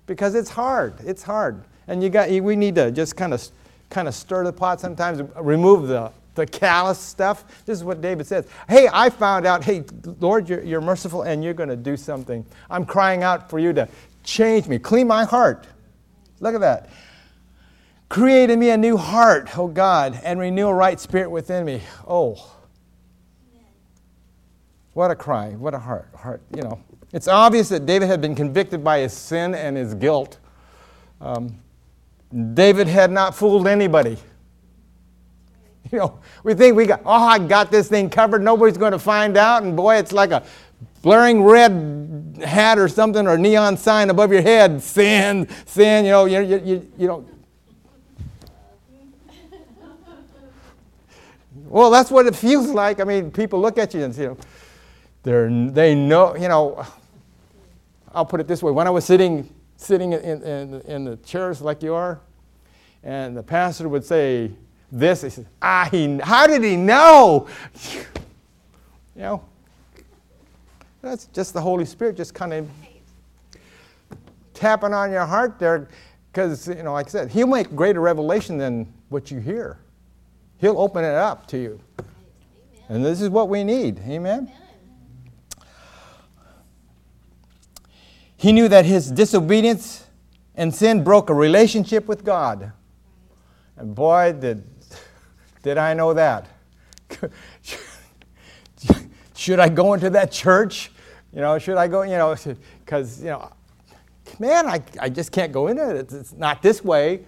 because 0.08 0.36
it's 0.36 0.50
hard. 0.50 0.96
It's 1.06 1.24
hard. 1.24 1.64
And 1.88 2.02
you 2.02 2.10
got, 2.10 2.30
we 2.30 2.56
need 2.56 2.76
to 2.76 2.92
just 2.92 3.16
kind 3.16 3.34
of, 3.34 3.48
kind 3.90 4.08
of 4.08 4.16
stir 4.16 4.44
the 4.44 4.54
pot 4.54 4.80
sometimes, 4.82 5.22
remove 5.40 5.88
the, 5.88 6.12
the 6.36 6.46
callous 6.46 7.00
stuff. 7.00 7.66
This 7.66 7.78
is 7.78 7.84
what 7.84 8.02
David 8.02 8.28
says. 8.28 8.48
Hey, 8.68 8.90
I 8.92 9.10
found 9.10 9.46
out, 9.46 9.64
hey, 9.64 9.84
Lord, 10.20 10.50
you're, 10.50 10.64
you're 10.64 10.82
merciful 10.82 11.24
and 11.24 11.44
you're 11.44 11.54
going 11.54 11.70
to 11.70 11.76
do 11.76 11.96
something. 11.96 12.46
I'm 12.70 12.86
crying 12.86 13.24
out 13.24 13.50
for 13.50 13.60
you 13.60 13.74
to 13.74 13.88
change 14.24 14.68
me, 14.68 14.80
clean 14.80 15.08
my 15.08 15.26
heart. 15.26 15.68
Look 16.40 16.56
at 16.56 16.62
that. 16.62 16.90
Create 18.10 18.50
in 18.50 18.60
me 18.60 18.70
a 18.70 18.78
new 18.78 18.98
heart, 18.98 19.58
oh 19.58 19.68
God, 19.68 20.20
and 20.24 20.40
renew 20.40 20.68
a 20.68 20.74
right 20.74 21.00
spirit 21.00 21.30
within 21.30 21.66
me. 21.66 21.82
Oh, 22.08 22.52
what 24.94 25.12
a 25.12 25.16
cry, 25.16 25.52
what 25.52 25.74
a 25.74 25.80
heart, 25.80 26.10
heart, 26.16 26.42
you 26.56 26.62
know. 26.62 26.80
It's 27.12 27.28
obvious 27.28 27.70
that 27.70 27.86
David 27.86 28.08
had 28.08 28.22
been 28.22 28.36
convicted 28.36 28.84
by 28.84 29.00
his 29.00 29.14
sin 29.14 29.56
and 29.56 29.76
his 29.76 29.94
guilt. 29.94 30.40
Um, 31.20 31.60
David 32.54 32.88
had 32.88 33.12
not 33.12 33.34
fooled 33.36 33.68
anybody. 33.68 34.18
You 35.92 36.00
know, 36.00 36.20
we 36.44 36.56
think 36.56 36.76
we 36.76 36.86
got, 36.86 37.02
oh, 37.06 37.12
I 37.12 37.40
got 37.40 37.72
this 37.72 37.88
thing 37.88 38.10
covered, 38.10 38.42
nobody's 38.42 38.78
going 38.78 38.92
to 38.92 39.00
find 39.00 39.38
out, 39.38 39.64
and 39.64 39.78
boy, 39.78 39.98
it's 39.98 40.12
like 40.12 40.32
a 40.32 40.44
blaring 41.06 41.44
red 41.44 42.42
hat 42.44 42.80
or 42.80 42.88
something 42.88 43.28
or 43.28 43.38
neon 43.38 43.78
sign 43.78 44.10
above 44.10 44.32
your 44.32 44.42
head, 44.42 44.82
sin, 44.82 45.48
sin, 45.68 46.04
you 46.04 46.10
know, 46.10 46.26
you, 46.26 46.40
you, 46.40 46.62
you, 46.66 46.92
you 46.98 47.08
know. 47.08 47.26
Well, 51.68 51.92
that's 51.92 52.10
what 52.10 52.26
it 52.26 52.36
feels 52.36 52.70
like. 52.70 53.00
I 53.00 53.04
mean, 53.04 53.30
people 53.30 53.62
look 53.62 53.78
at 53.78 53.94
you 53.94 54.04
and 54.04 54.18
you 54.18 54.26
know, 54.30 54.38
they're, 55.22 55.48
they 55.70 55.94
know, 55.94 56.36
you 56.36 56.48
know, 56.48 56.84
I'll 58.12 58.26
put 58.26 58.40
it 58.40 58.48
this 58.48 58.64
way. 58.64 58.72
When 58.72 58.88
I 58.88 58.90
was 58.90 59.06
sitting, 59.06 59.48
sitting 59.78 60.14
in, 60.14 60.42
in, 60.42 60.82
in 60.82 61.06
the 61.06 61.18
chairs 61.18 61.62
like 61.62 61.84
you 61.84 61.94
are, 61.94 62.20
and 63.04 63.38
the 63.38 63.44
pastor 63.44 63.88
would 63.90 64.04
say 64.04 64.52
this, 64.92 65.22
he 65.22 65.30
said, 65.30 65.46
ah, 65.62 65.88
he, 65.92 66.18
how 66.18 66.48
did 66.48 66.64
he 66.64 66.76
know? 66.76 67.48
you 67.94 68.02
know, 69.22 69.44
that's 71.06 71.28
just 71.28 71.54
the 71.54 71.62
Holy 71.62 71.86
Spirit 71.86 72.18
just 72.18 72.34
kind 72.34 72.52
of 72.52 72.68
tapping 74.56 74.92
on 74.94 75.12
your 75.12 75.26
heart 75.26 75.60
there. 75.60 75.88
Because, 76.32 76.68
you 76.68 76.82
know, 76.82 76.94
like 76.94 77.06
I 77.06 77.10
said, 77.10 77.32
he'll 77.32 77.48
make 77.48 77.76
greater 77.76 78.02
revelation 78.02 78.58
than 78.58 78.92
what 79.10 79.30
you 79.30 79.40
hear. 79.40 79.78
He'll 80.58 80.80
open 80.80 81.06
it 81.06 81.14
up 81.14 81.46
to 81.48 81.58
you. 81.58 81.80
Amen. 82.00 82.10
And 82.90 83.06
this 83.06 83.22
is 83.22 83.30
what 83.30 83.50
we 83.50 83.64
need. 83.64 84.00
Amen? 84.00 84.52
Amen? 84.52 84.52
He 88.36 88.52
knew 88.52 88.68
that 88.68 88.86
his 88.86 89.12
disobedience 89.12 90.08
and 90.56 90.74
sin 90.74 91.04
broke 91.04 91.30
a 91.30 91.34
relationship 91.34 92.08
with 92.08 92.24
God. 92.24 92.72
And 93.78 93.94
boy, 93.94 94.34
did, 94.34 94.64
did 95.62 95.78
I 95.78 95.94
know 95.94 96.14
that. 96.14 96.48
should 99.36 99.60
I 99.60 99.70
go 99.70 99.94
into 99.94 100.10
that 100.10 100.32
church? 100.32 100.92
You 101.36 101.42
know, 101.42 101.60
should 101.60 101.76
I 101.76 101.90
go, 101.90 102.04
you 102.04 102.18
know, 102.18 102.34
because, 102.86 103.20
you 103.20 103.30
know, 103.30 103.52
man, 104.40 104.68
I, 104.68 104.82
I 105.00 105.10
just 105.10 105.34
can't 105.34 105.52
go 105.52 105.68
into 105.68 105.90
it. 105.90 105.98
It's, 105.98 106.14
it's 106.14 106.34
not 106.34 106.62
this 106.62 106.84
way. 106.84 107.26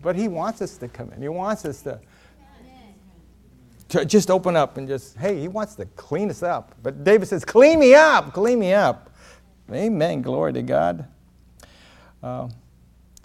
But 0.00 0.16
he 0.16 0.28
wants 0.28 0.62
us 0.62 0.78
to 0.78 0.88
come 0.88 1.12
in. 1.12 1.20
He 1.20 1.28
wants 1.28 1.64
us 1.66 1.82
to, 1.82 2.00
to 3.90 4.04
just 4.04 4.30
open 4.30 4.56
up 4.56 4.78
and 4.78 4.88
just, 4.88 5.16
hey, 5.18 5.38
he 5.38 5.48
wants 5.48 5.74
to 5.74 5.84
clean 5.84 6.30
us 6.30 6.42
up. 6.42 6.74
But 6.82 7.04
David 7.04 7.28
says, 7.28 7.44
clean 7.44 7.78
me 7.80 7.94
up, 7.94 8.32
clean 8.32 8.58
me 8.58 8.72
up. 8.72 9.10
Amen. 9.70 10.22
Glory 10.22 10.52
to 10.54 10.62
God. 10.62 11.06
Uh, 12.22 12.48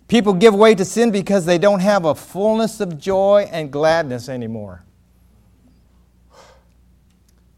people 0.07 0.33
give 0.33 0.53
way 0.53 0.75
to 0.75 0.83
sin 0.83 1.11
because 1.11 1.45
they 1.45 1.57
don't 1.57 1.79
have 1.79 2.05
a 2.05 2.15
fullness 2.15 2.81
of 2.81 2.99
joy 2.99 3.47
and 3.51 3.71
gladness 3.71 4.27
anymore. 4.27 4.83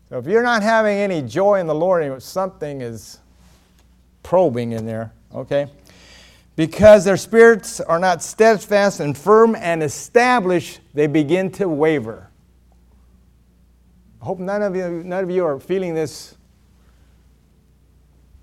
So 0.09 0.17
if 0.17 0.25
you're 0.25 0.43
not 0.43 0.63
having 0.63 0.97
any 0.97 1.21
joy 1.21 1.59
in 1.59 1.67
the 1.67 1.75
Lord, 1.75 2.21
something 2.23 2.81
is 2.81 3.19
probing 4.23 4.71
in 4.71 4.85
there, 4.85 5.11
okay? 5.33 5.67
Because 6.55 7.03
their 7.03 7.17
spirits 7.17 7.81
are 7.81 7.99
not 7.99 8.23
steadfast 8.23 8.99
and 8.99 9.17
firm 9.17 9.55
and 9.55 9.83
established, 9.83 10.79
they 10.93 11.07
begin 11.07 11.51
to 11.51 11.67
waver. 11.67 12.29
I 14.21 14.25
hope 14.25 14.39
none 14.39 14.61
of 14.61 14.75
you, 14.75 15.03
none 15.03 15.23
of 15.23 15.29
you 15.29 15.45
are 15.45 15.59
feeling 15.59 15.93
this 15.93 16.35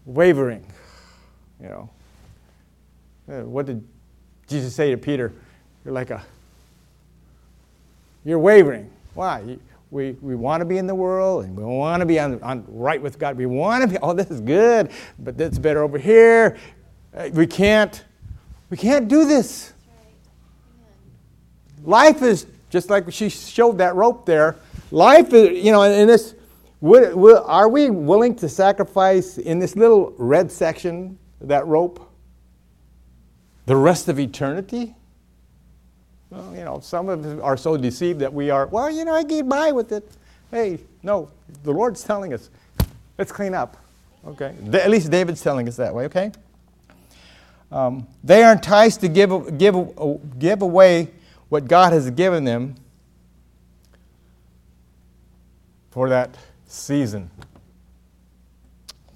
wavering. 0.05 0.65
You 1.63 1.69
know, 1.69 1.91
uh, 3.29 3.41
what 3.43 3.67
did 3.67 3.87
Jesus 4.47 4.75
say 4.75 4.91
to 4.91 4.99
Peter? 4.99 5.33
You're 5.85 5.95
like 5.95 6.11
a, 6.11 6.23
you're 8.25 8.39
wavering. 8.39 8.91
Why? 9.15 9.57
We, 9.95 10.17
we 10.21 10.35
want 10.35 10.61
to 10.61 10.65
be 10.65 10.79
in 10.79 10.89
the 10.89 10.95
world 10.95 11.45
and 11.45 11.57
we 11.57 11.63
want 11.63 12.01
to 12.01 12.05
be 12.05 12.19
on, 12.19 12.43
on 12.43 12.65
right 12.67 13.01
with 13.01 13.17
God. 13.17 13.37
We 13.37 13.47
want 13.47 13.83
to 13.83 13.89
be, 13.89 13.97
oh, 14.03 14.13
this 14.13 14.29
is 14.29 14.41
good, 14.41 14.91
but 15.21 15.39
that's 15.39 15.57
better 15.57 15.85
over 15.85 15.99
here. 15.99 16.57
Uh, 17.17 17.31
we 17.33 17.47
can't, 17.47 18.03
we 18.71 18.77
can't 18.77 19.07
do 19.07 19.25
this. 19.25 19.73
Life 21.85 22.23
is 22.23 22.49
just 22.71 22.91
like 22.91 23.09
she 23.13 23.29
showed 23.29 23.79
that 23.79 23.95
rope 23.95 24.27
there. 24.27 24.57
Life 24.91 25.33
is, 25.33 25.65
you 25.65 25.71
know, 25.71 25.83
in 25.85 26.09
this 26.09 26.35
are 26.83 27.69
we 27.69 27.89
willing 27.89 28.35
to 28.35 28.49
sacrifice 28.49 29.39
in 29.39 29.61
this 29.61 29.77
little 29.77 30.13
red 30.19 30.51
section, 30.51 31.21
that 31.41 31.69
rope, 31.69 32.11
the 33.67 33.77
rest 33.77 34.09
of 34.09 34.19
eternity? 34.19 34.97
Well, 36.35 36.57
you 36.57 36.65
know, 36.65 36.81
some 36.81 37.09
of 37.09 37.25
us 37.25 37.41
are 37.41 37.57
so 37.57 37.77
deceived 37.77 38.19
that 38.21 38.33
we 38.33 38.51
are, 38.51 38.67
well, 38.67 38.91
you 38.91 39.05
know, 39.05 39.15
I 39.15 39.23
get 39.23 39.49
by 39.49 39.71
with 39.71 39.93
it. 39.93 40.11
Hey, 40.51 40.81
no, 41.03 41.31
the 41.63 41.71
Lord's 41.71 42.03
telling 42.03 42.35
us, 42.35 42.51
let's 43.19 43.31
clean 43.31 43.55
up. 43.55 43.77
Okay? 44.27 44.55
At 44.73 44.91
least 44.91 45.11
David's 45.11 45.43
telling 45.43 45.69
us 45.69 45.77
that 45.77 45.95
way, 45.95 46.07
okay? 46.07 46.33
Um, 47.71 48.09
they 48.25 48.43
are 48.43 48.53
enticed 48.53 49.01
to 49.03 49.09
give, 49.09 49.59
give, 49.59 49.77
give 50.39 50.63
away 50.63 51.11
what 51.51 51.69
God 51.69 51.93
has 51.93 52.11
given 52.11 52.45
them 52.45 52.75
for 55.91 56.09
that 56.09 56.37
season. 56.67 57.31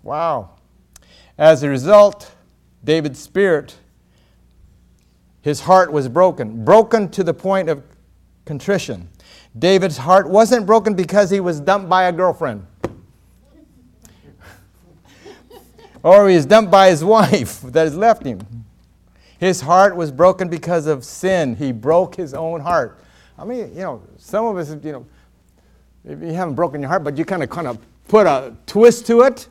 Wow. 0.05 0.51
As 1.37 1.65
a 1.65 1.69
result, 1.69 2.31
David's 2.85 3.19
spirit, 3.19 3.77
his 5.49 5.61
heart 5.61 5.91
was 5.91 6.09
broken, 6.09 6.63
broken 6.63 7.09
to 7.09 7.25
the 7.25 7.33
point 7.33 7.71
of 7.71 7.83
contrition. 8.45 9.09
David's 9.59 9.97
heart 9.97 10.29
wasn't 10.29 10.67
broken 10.67 10.93
because 10.93 11.31
he 11.31 11.41
was 11.41 11.59
dumped 11.59 11.89
by 11.89 12.05
a 12.05 12.13
girlfriend. 12.13 12.67
or 16.03 16.29
he 16.29 16.37
was 16.37 16.45
dumped 16.45 16.71
by 16.71 16.91
his 16.91 17.03
wife 17.03 17.63
that 17.65 17.85
has 17.85 17.97
left 17.97 18.25
him. 18.25 18.43
His 19.39 19.63
heart 19.63 19.97
was 19.97 20.13
broken 20.13 20.51
because 20.51 20.87
of 20.87 21.03
sin. 21.03 21.57
He 21.57 21.73
broke 21.73 22.15
his 22.15 22.35
own 22.35 22.61
heart. 22.61 23.01
I 23.39 23.47
mean, 23.47 23.75
you 23.75 23.81
know, 23.81 24.03
some 24.19 24.45
of 24.45 24.59
us, 24.59 24.77
you 24.85 24.93
know, 24.93 25.07
if 26.05 26.21
you 26.21 26.35
haven't 26.35 26.57
broken 26.57 26.83
your 26.83 26.91
heart, 26.91 27.05
but 27.05 27.17
you 27.17 27.25
kind 27.25 27.43
of 27.43 27.49
kind 27.49 27.69
of 27.69 27.79
put 28.07 28.27
a 28.27 28.55
twist 28.67 29.07
to 29.07 29.23
it. 29.23 29.49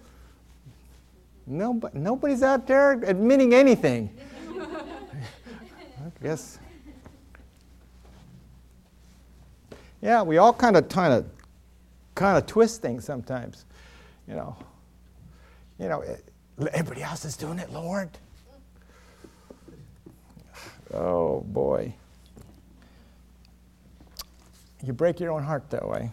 Nobody, 1.47 1.97
nobody's 1.97 2.43
out 2.43 2.67
there 2.67 2.91
admitting 2.91 3.55
anything. 3.55 4.15
Guess. 6.21 6.59
Yeah, 10.01 10.24
we 10.24 10.38
all 10.38 10.53
kind 10.53 10.77
of 10.77 10.89
kind 10.89 11.13
of 11.13 11.25
kind 12.15 12.38
of 12.38 12.45
twist 12.45 12.81
things 12.81 13.05
sometimes. 13.05 13.65
You 14.27 14.36
know. 14.36 14.55
You 15.79 15.89
know, 15.89 16.01
eh, 16.01 16.15
everybody 16.74 17.03
else 17.03 17.24
is 17.25 17.38
doing 17.38 17.59
it, 17.59 17.71
Lord. 17.71 18.09
Oh 20.93 21.41
boy. 21.41 21.93
You 24.83 24.93
break 24.93 25.19
your 25.19 25.31
own 25.31 25.43
heart 25.43 25.69
that 25.71 25.88
way. 25.88 26.12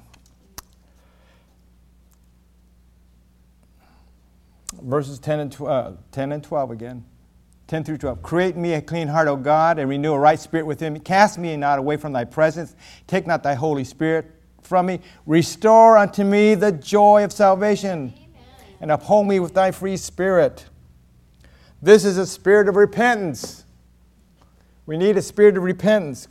verses 4.85 5.19
10 5.19 5.41
and, 5.41 5.53
12, 5.53 5.97
uh, 5.97 5.97
10 6.13 6.33
and 6.33 6.43
12 6.43 6.71
again. 6.71 7.05
10 7.67 7.85
through 7.85 7.99
12. 7.99 8.23
Create 8.23 8.57
me 8.57 8.75
a 8.75 8.83
clean 8.83 9.09
heart, 9.09 9.27
O 9.29 9.37
God, 9.37 9.79
and 9.79 9.89
renew 9.89 10.13
a 10.13 10.19
right 10.19 10.39
spirit 10.39 10.67
within 10.67 10.93
me. 10.93 11.01
Cast 11.01 11.39
me 11.39 11.57
not 11.57 11.79
away 11.79 11.97
from 11.97 12.13
thy 12.13 12.25
presence. 12.25 12.77
Take 13.07 13.27
not 13.27 13.43
thy 13.43 13.55
Holy 13.55 13.85
Spirit 13.85 14.31
from 14.63 14.87
me. 14.87 15.01
Restore 15.27 15.97
unto 15.97 16.25
me 16.25 16.55
the 16.55 16.73
joy 16.73 17.25
of 17.25 17.33
salvation, 17.33 18.13
Amen. 18.17 18.77
and 18.81 18.91
uphold 18.91 19.27
me 19.27 19.41
with 19.41 19.55
thy 19.55 19.71
free 19.71 19.97
spirit. 19.97 20.67
This 21.81 22.05
is 22.05 22.19
a 22.19 22.27
spirit 22.27 22.69
of 22.69 22.77
repentance. 22.77 23.65
We 24.87 24.97
need 24.97 25.17
a 25.17 25.23
spirit 25.23 25.57
of 25.57 25.63
repentance. 25.63 26.29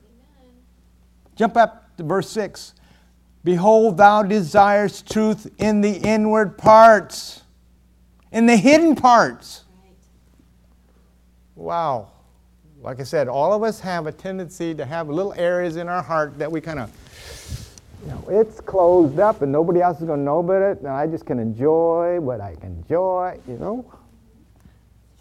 Amen. 0.00 0.54
Jump 1.36 1.56
up 1.56 1.96
to 1.96 2.02
verse 2.02 2.30
6. 2.30 2.74
Behold, 3.44 3.96
thou 3.96 4.22
desirest 4.22 5.10
truth 5.10 5.50
in 5.58 5.80
the 5.80 5.92
inward 5.92 6.58
parts, 6.58 7.42
in 8.32 8.46
the 8.46 8.56
hidden 8.56 8.94
parts. 8.94 9.64
Wow. 11.54 12.10
Like 12.80 13.00
I 13.00 13.02
said, 13.02 13.26
all 13.26 13.52
of 13.52 13.62
us 13.64 13.80
have 13.80 14.06
a 14.06 14.12
tendency 14.12 14.74
to 14.74 14.84
have 14.84 15.08
little 15.08 15.34
areas 15.34 15.76
in 15.76 15.88
our 15.88 16.02
heart 16.02 16.38
that 16.38 16.50
we 16.50 16.60
kind 16.60 16.78
of, 16.78 16.92
you 18.04 18.10
know, 18.10 18.24
it's 18.28 18.60
closed 18.60 19.18
up 19.18 19.42
and 19.42 19.50
nobody 19.50 19.80
else 19.80 19.98
is 19.98 20.06
going 20.06 20.20
to 20.20 20.24
know 20.24 20.38
about 20.38 20.62
it, 20.62 20.78
and 20.78 20.86
I 20.86 21.08
just 21.08 21.26
can 21.26 21.40
enjoy 21.40 22.20
what 22.20 22.40
I 22.40 22.54
can 22.54 22.76
enjoy, 22.76 23.38
you 23.48 23.56
know. 23.56 23.84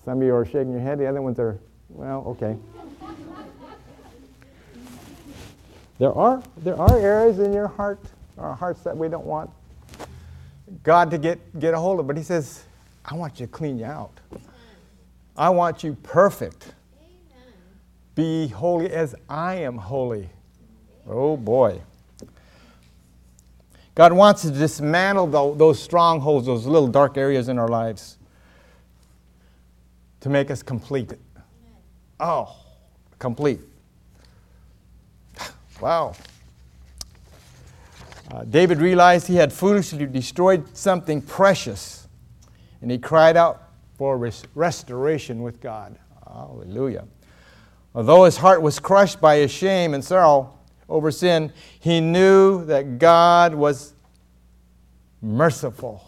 Some 0.05 0.21
of 0.21 0.23
you 0.23 0.35
are 0.35 0.45
shaking 0.45 0.71
your 0.71 0.81
head, 0.81 0.99
the 0.99 1.07
other 1.07 1.21
ones 1.21 1.39
are, 1.39 1.59
well, 1.89 2.23
okay. 2.27 2.55
there 5.97 6.13
are, 6.13 6.43
there 6.57 6.79
are 6.79 6.99
areas 6.99 7.39
in 7.39 7.51
your 7.51 7.67
heart, 7.67 7.99
our 8.37 8.53
hearts 8.53 8.81
that 8.81 8.95
we 8.95 9.09
don't 9.09 9.25
want 9.25 9.49
God 10.83 11.09
to 11.09 11.17
get, 11.17 11.59
get 11.59 11.73
a 11.73 11.79
hold 11.79 11.99
of, 11.99 12.05
but 12.05 12.15
He 12.15 12.23
says, 12.23 12.66
I 13.07 13.15
want 13.15 13.39
you 13.39 13.45
to 13.45 13.51
clean 13.51 13.79
you 13.79 13.85
out. 13.85 14.19
I 15.35 15.49
want 15.49 15.83
you 15.83 15.95
perfect. 16.03 16.73
Be 18.15 18.47
holy 18.47 18.89
as 18.89 19.15
I 19.29 19.55
am 19.55 19.77
holy. 19.77 20.29
Oh 21.07 21.37
boy. 21.37 21.81
God 23.95 24.13
wants 24.13 24.43
to 24.43 24.51
dismantle 24.51 25.55
those 25.55 25.81
strongholds, 25.81 26.45
those 26.45 26.65
little 26.65 26.87
dark 26.87 27.17
areas 27.17 27.49
in 27.49 27.57
our 27.57 27.67
lives 27.67 28.17
to 30.19 30.29
make 30.29 30.51
us 30.51 30.61
complete. 30.61 31.13
Oh, 32.19 32.55
complete. 33.19 33.59
Wow. 35.79 36.15
Uh, 38.31 38.43
David 38.43 38.79
realized 38.79 39.27
he 39.27 39.35
had 39.35 39.53
foolishly 39.53 40.05
destroyed 40.07 40.75
something 40.75 41.21
precious, 41.21 42.06
and 42.81 42.91
he 42.91 42.97
cried 42.97 43.37
out 43.37 43.63
for 43.97 44.17
res- 44.17 44.43
restoration 44.55 45.41
with 45.41 45.59
God. 45.59 45.97
Hallelujah. 46.25 47.05
Although 47.95 48.25
his 48.25 48.37
heart 48.37 48.61
was 48.61 48.79
crushed 48.79 49.19
by 49.19 49.37
his 49.37 49.51
shame 49.51 49.93
and 49.93 50.03
sorrow 50.03 50.53
over 50.87 51.11
sin, 51.11 51.51
he 51.79 51.99
knew 51.99 52.63
that 52.65 52.99
God 52.99 53.55
was 53.55 53.93
merciful. 55.21 56.03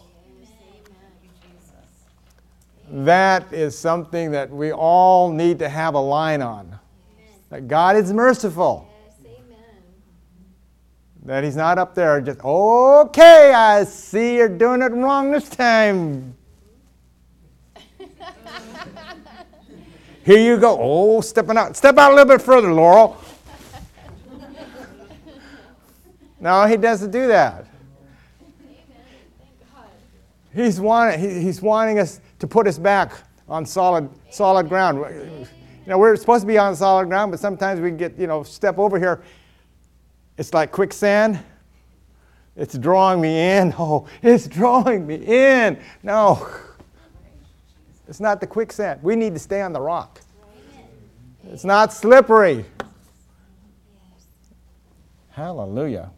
That 2.92 3.54
is 3.54 3.78
something 3.78 4.32
that 4.32 4.50
we 4.50 4.72
all 4.72 5.32
need 5.32 5.60
to 5.60 5.70
have 5.70 5.94
a 5.94 6.00
line 6.00 6.42
on. 6.42 6.80
That 7.50 7.68
God 7.68 7.96
is 7.96 8.12
merciful. 8.14 8.88
That 11.26 11.44
He's 11.44 11.56
not 11.56 11.78
up 11.78 11.94
there 11.94 12.22
just, 12.22 12.40
okay, 12.44 13.54
I 13.54 13.84
see 13.84 14.38
you're 14.38 14.50
doing 14.50 14.82
it 14.82 14.92
wrong 14.92 15.32
this 15.32 15.50
time. 15.50 16.36
Here 20.30 20.38
you 20.38 20.60
go. 20.60 20.78
Oh, 20.80 21.22
stepping 21.22 21.58
out. 21.58 21.76
Step 21.76 21.98
out 21.98 22.12
a 22.12 22.16
little 22.16 22.32
bit 22.32 22.40
further, 22.40 22.72
Laurel. 22.72 23.18
no, 26.40 26.68
he 26.68 26.78
doesn't 26.78 27.10
do 27.10 27.26
that. 27.30 27.66
He's 30.54 30.80
wanting, 30.80 31.20
he's 31.20 31.64
wanting 31.64 31.98
us 31.98 32.22
to 32.38 32.46
put 32.46 32.68
us 32.68 32.78
back 32.78 33.14
on 33.48 33.66
solid, 33.66 34.08
solid 34.30 34.70
ground. 34.70 35.00
You 35.00 35.48
know, 35.88 35.98
we're 35.98 36.16
supposed 36.16 36.44
to 36.44 36.48
be 36.48 36.60
on 36.60 36.76
solid 36.76 37.08
ground, 37.08 37.32
but 37.32 37.40
sometimes 37.40 37.82
we 37.82 37.90
get, 37.90 38.16
you 38.20 38.28
know, 38.28 38.44
step 38.44 38.78
over 38.78 39.00
here. 39.00 39.24
It's 40.38 40.54
like 40.54 40.72
quicksand. 40.72 41.40
It's 42.56 42.78
drawing 42.78 43.20
me 43.20 43.58
in. 43.58 43.74
Oh, 43.80 44.08
it's 44.22 44.46
drawing 44.46 45.08
me 45.08 45.16
in. 45.16 45.82
No. 46.04 46.48
It's 48.10 48.20
not 48.20 48.42
the 48.42 48.48
quicksand. 48.48 49.04
We 49.04 49.16
need 49.16 49.36
to 49.36 49.40
stay 49.40 49.62
on 49.62 49.72
the 49.72 49.80
rock. 49.80 50.20
It's 51.44 51.64
not 51.64 51.94
slippery. 51.94 52.66
Hallelujah. 55.30 56.10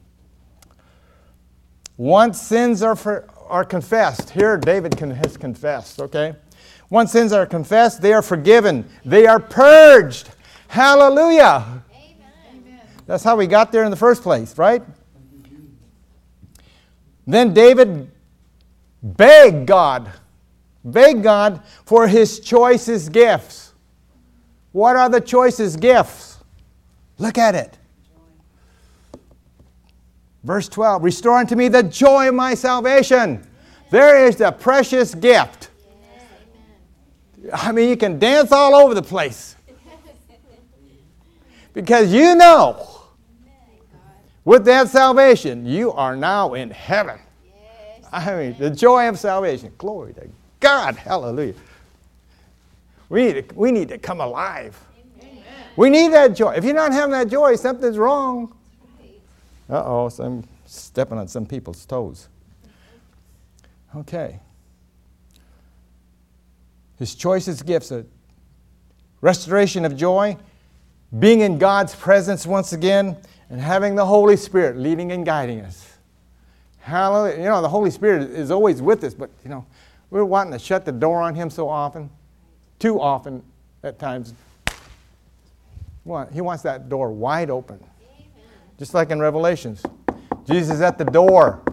Once 1.97 2.41
sins 2.41 2.82
are, 2.82 2.95
for, 2.95 3.27
are 3.47 3.65
confessed, 3.65 4.30
here 4.30 4.58
David 4.58 4.97
has 4.97 5.36
confessed, 5.36 5.99
okay? 5.99 6.34
Once 6.89 7.12
sins 7.12 7.34
are 7.34 7.45
confessed, 7.45 8.01
they 8.01 8.13
are 8.13 8.21
forgiven, 8.21 8.89
they 9.04 9.27
are 9.27 9.39
purged. 9.39 10.30
Hallelujah. 10.69 11.84
Amen. 11.93 12.80
That's 13.06 13.23
how 13.23 13.36
we 13.36 13.47
got 13.47 13.73
there 13.73 13.84
in 13.84 13.91
the 13.91 13.97
first 13.97 14.23
place, 14.23 14.58
right? 14.58 14.82
Then 17.27 17.54
David 17.54 18.10
begged 19.04 19.67
God 19.67 20.12
Beg 20.84 21.22
God 21.22 21.62
for 21.86 22.08
his 22.08 22.39
choicest 22.39 23.12
gifts. 23.12 23.74
What 24.72 24.96
are 24.96 25.10
the 25.10 25.22
choicest 25.22 25.80
gifts? 25.80 26.38
Look 27.17 27.38
at 27.38 27.56
it. 27.56 27.78
Verse 30.44 30.67
12 30.70 31.04
Restore 31.04 31.38
unto 31.38 31.56
me 31.56 31.67
the 31.67 31.84
joy 31.84 32.30
of 32.30 32.36
my 32.36 32.56
salvation. 32.56 33.48
There 33.91 34.26
is 34.26 34.38
the 34.38 34.52
precious 34.52 35.13
gift. 35.13 35.70
I 37.54 37.72
mean, 37.72 37.89
you 37.89 37.98
can 37.98 38.20
dance 38.20 38.52
all 38.52 38.76
over 38.76 38.94
the 38.94 39.02
place. 39.02 39.56
Because 41.74 42.13
you 42.13 42.36
know, 42.36 42.88
with 44.44 44.65
that 44.65 44.89
salvation, 44.89 45.65
you 45.65 45.91
are 45.91 46.15
now 46.15 46.54
in 46.54 46.70
heaven. 46.70 47.20
I 48.12 48.36
mean, 48.36 48.56
the 48.58 48.70
joy 48.70 49.08
of 49.08 49.17
salvation. 49.17 49.74
Glory 49.78 50.13
to 50.13 50.28
God. 50.62 50.95
Hallelujah. 50.95 51.56
We 53.10 53.26
need 53.26 53.50
to, 53.50 53.56
we 53.56 53.71
need 53.71 53.89
to 53.89 53.97
come 53.97 54.21
alive. 54.21 54.80
Amen. 55.19 55.43
We 55.76 55.89
need 55.89 56.13
that 56.13 56.34
joy. 56.34 56.52
If 56.52 56.63
you're 56.63 56.74
not 56.74 56.93
having 56.93 57.12
that 57.12 57.28
joy, 57.28 57.58
something's 57.58 57.97
wrong. 57.97 58.56
Uh 59.69 59.84
oh, 59.86 60.10
I'm 60.19 60.45
stepping 60.65 61.17
on 61.17 61.28
some 61.28 61.45
people's 61.45 61.86
toes. 61.86 62.30
Okay. 63.95 64.39
His 66.97 67.15
choicest 67.15 67.65
gifts 67.65 67.91
are 67.91 68.06
restoration 69.21 69.86
of 69.86 69.97
joy, 69.97 70.38
being 71.19 71.41
in 71.41 71.58
God's 71.58 71.95
presence 71.95 72.45
once 72.45 72.74
again, 72.74 73.17
and 73.50 73.60
having 73.60 73.95
the 73.95 74.06
Holy 74.06 74.38
Spirit 74.38 74.78
leading 74.78 75.12
and 75.12 75.26
guiding 75.26 75.62
us. 75.62 75.97
Hallelujah. 76.80 77.38
You 77.38 77.45
know, 77.45 77.62
the 77.62 77.69
Holy 77.69 77.91
Spirit 77.91 78.30
is 78.32 78.52
always 78.52 78.82
with 78.82 79.04
us, 79.04 79.13
but, 79.13 79.30
you 79.43 79.50
know, 79.50 79.65
we're 80.12 80.26
wanting 80.26 80.54
to 80.54 80.60
shut 80.60 80.86
the 80.86 80.91
door 80.91 81.21
on 81.21 81.34
him 81.34 81.50
so 81.50 81.67
often, 81.67 82.10
too 82.78 83.02
often 83.02 83.41
at 83.82 83.97
times. 83.97 84.36
He 86.32 86.41
wants 86.41 86.63
that 86.63 86.89
door 86.89 87.12
wide 87.12 87.50
open. 87.50 87.84
Just 88.78 88.93
like 88.93 89.10
in 89.10 89.19
Revelations. 89.19 89.84
Jesus 90.45 90.82
at 90.82 90.97
the 90.97 91.06
door. 91.06 91.63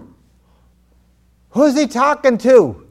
Who's 1.50 1.76
he 1.76 1.86
talking 1.86 2.38
to? 2.38 2.86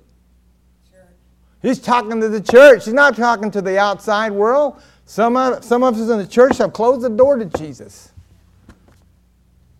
He's 1.62 1.80
talking 1.80 2.20
to 2.22 2.30
the 2.30 2.42
church. 2.42 2.86
He's 2.86 2.94
not 2.94 3.16
talking 3.16 3.50
to 3.52 3.62
the 3.62 3.80
outside 3.80 4.32
world. 4.32 4.82
Some 5.06 5.38
of, 5.38 5.64
some 5.64 5.84
of 5.84 5.96
us 5.96 6.10
in 6.10 6.18
the 6.18 6.28
church 6.28 6.58
have 6.58 6.74
closed 6.74 7.02
the 7.02 7.10
door 7.10 7.38
to 7.38 7.46
Jesus. 7.46 8.12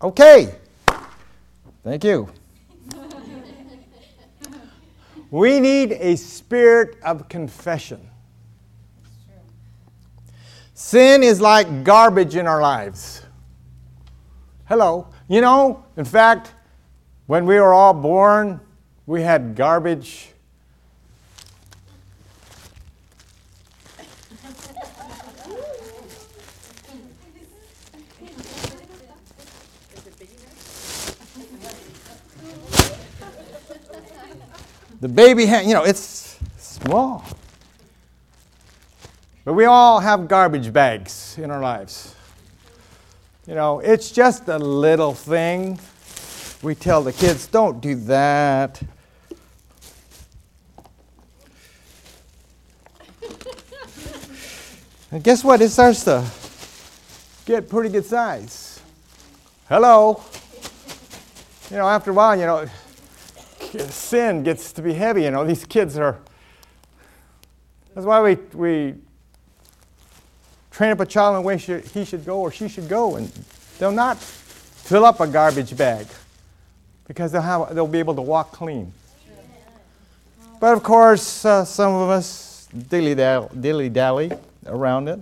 Okay. 0.02 0.56
Thank 1.84 2.04
you. 2.04 2.30
We 5.30 5.60
need 5.60 5.92
a 5.94 6.16
spirit 6.16 6.98
of 7.04 7.28
confession. 7.28 8.10
Sin 10.74 11.24
is 11.24 11.42
like 11.42 11.84
garbage 11.84 12.36
in 12.36 12.48
our 12.48 12.62
lives. 12.62 13.24
Hello. 14.66 15.08
You 15.28 15.42
know, 15.42 15.84
in 15.98 16.06
fact, 16.06 16.54
when 17.26 17.46
we 17.46 17.60
were 17.60 17.74
all 17.74 17.94
born, 17.94 18.62
we 19.06 19.22
had 19.22 19.56
garbage 19.56 20.30
The 35.00 35.08
baby 35.08 35.46
hand, 35.46 35.68
you 35.68 35.76
know, 35.76 35.84
it's 35.84 36.40
small. 36.58 37.24
But 39.46 39.54
we 39.54 39.66
all 39.66 40.00
have 40.00 40.28
garbage 40.28 40.74
bags 40.74 41.38
in 41.38 41.52
our 41.52 41.62
lives. 41.62 42.16
You 43.46 43.54
know, 43.54 43.80
it's 43.80 44.10
just 44.12 44.48
a 44.50 44.58
little 44.58 45.14
thing. 45.14 45.80
We 46.64 46.74
tell 46.74 47.04
the 47.04 47.14
kids, 47.14 47.46
don't 47.46 47.80
do 47.80 47.94
that. 47.96 48.82
and 55.12 55.24
guess 55.24 55.44
what? 55.44 55.62
It 55.62 55.70
starts 55.70 56.04
to 56.06 56.26
get 57.46 57.70
pretty 57.70 57.90
good 57.90 58.06
size. 58.06 58.82
Hello. 59.70 60.24
You 61.70 61.78
know, 61.78 61.88
after 61.88 62.10
a 62.10 62.14
while, 62.16 62.36
you 62.36 62.48
know, 62.48 62.68
sin 63.90 64.44
gets 64.44 64.72
to 64.74 64.82
be 64.82 64.94
heavy. 64.94 65.24
You 65.24 65.32
know, 65.32 65.46
these 65.46 65.66
kids 65.66 65.98
are 65.98 66.18
That's 67.94 68.06
why 68.06 68.22
we, 68.22 68.36
we 68.54 68.96
train 70.72 70.92
up 70.92 71.00
a 71.00 71.06
child 71.06 71.36
in 71.36 71.42
the 71.42 71.48
way 71.48 71.58
he 71.58 72.06
should 72.06 72.26
go 72.26 72.40
or 72.40 72.52
she 72.52 72.68
should 72.68 72.88
go, 72.88 73.16
and 73.16 73.32
they'll 73.80 73.92
not 73.92 74.18
fill 74.18 75.06
up 75.06 75.20
a 75.20 75.28
garbage 75.28 75.76
bag 75.76 76.06
because 77.08 77.32
they'll, 77.32 77.42
have, 77.42 77.74
they'll 77.74 77.88
be 77.88 78.00
able 78.00 78.16
to 78.16 78.22
walk 78.22 78.52
clean. 78.52 78.94
But 80.60 80.74
of 80.74 80.84
course, 80.84 81.46
uh, 81.46 81.66
some 81.66 81.94
of 81.94 82.10
us 82.10 82.68
dilly 82.90 83.16
dally 83.90 84.32
around 84.66 85.08
it. 85.08 85.20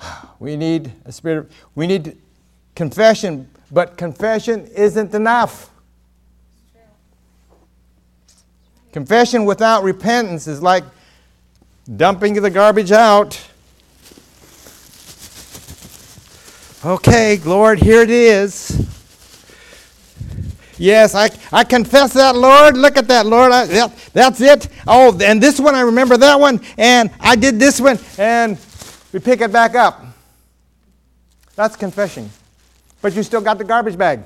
We 0.38 0.56
need 0.56 0.90
a 1.04 1.12
spirit. 1.12 1.50
We 1.74 1.86
need 1.86 2.16
confession, 2.74 3.48
but 3.70 3.96
confession 3.96 4.66
isn't 4.74 5.14
enough. 5.14 5.70
Confession 8.92 9.44
without 9.44 9.84
repentance 9.84 10.46
is 10.46 10.60
like 10.60 10.84
dumping 11.96 12.34
the 12.34 12.50
garbage 12.50 12.92
out. 12.92 13.40
Okay, 16.84 17.36
Lord, 17.38 17.78
here 17.78 18.00
it 18.00 18.10
is. 18.10 18.86
Yes, 20.78 21.14
I, 21.14 21.28
I 21.52 21.62
confess 21.62 22.14
that, 22.14 22.34
Lord. 22.34 22.74
Look 22.74 22.96
at 22.96 23.06
that, 23.08 23.26
Lord. 23.26 23.52
I, 23.52 23.66
that, 23.66 23.94
that's 24.14 24.40
it. 24.40 24.66
Oh, 24.86 25.16
and 25.22 25.42
this 25.42 25.60
one, 25.60 25.74
I 25.74 25.82
remember 25.82 26.16
that 26.16 26.40
one. 26.40 26.58
And 26.78 27.10
I 27.20 27.36
did 27.36 27.58
this 27.58 27.82
one. 27.82 27.98
And 28.16 28.58
we 29.12 29.20
pick 29.20 29.42
it 29.42 29.52
back 29.52 29.74
up. 29.74 30.02
That's 31.54 31.76
confession. 31.76 32.30
But 33.02 33.14
you 33.14 33.22
still 33.22 33.40
got 33.40 33.58
the 33.58 33.64
garbage 33.64 33.96
bag. 33.96 34.22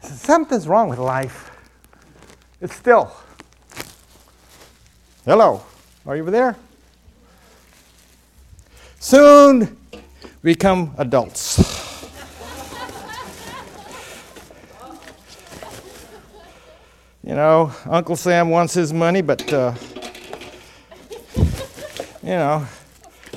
Something's 0.00 0.68
wrong 0.68 0.88
with 0.88 0.98
life. 0.98 1.50
It's 2.60 2.74
still. 2.74 3.12
Hello. 5.24 5.62
Are 6.06 6.14
you 6.16 6.22
over 6.22 6.30
there? 6.30 6.56
Soon 9.00 9.76
we 10.42 10.54
become 10.54 10.94
adults. 10.98 11.58
you 17.24 17.34
know, 17.34 17.72
Uncle 17.86 18.14
Sam 18.14 18.50
wants 18.50 18.74
his 18.74 18.92
money, 18.92 19.20
but, 19.20 19.52
uh, 19.52 19.74
you 21.36 21.44
know, 22.22 22.66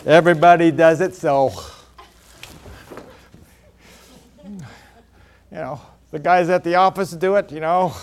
everybody 0.05 0.71
does 0.71 1.01
it, 1.01 1.15
so, 1.15 1.51
you 4.45 4.57
know, 5.51 5.81
the 6.11 6.19
guys 6.19 6.49
at 6.49 6.63
the 6.63 6.75
office 6.75 7.11
do 7.11 7.35
it, 7.35 7.51
you 7.51 7.59
know. 7.59 7.93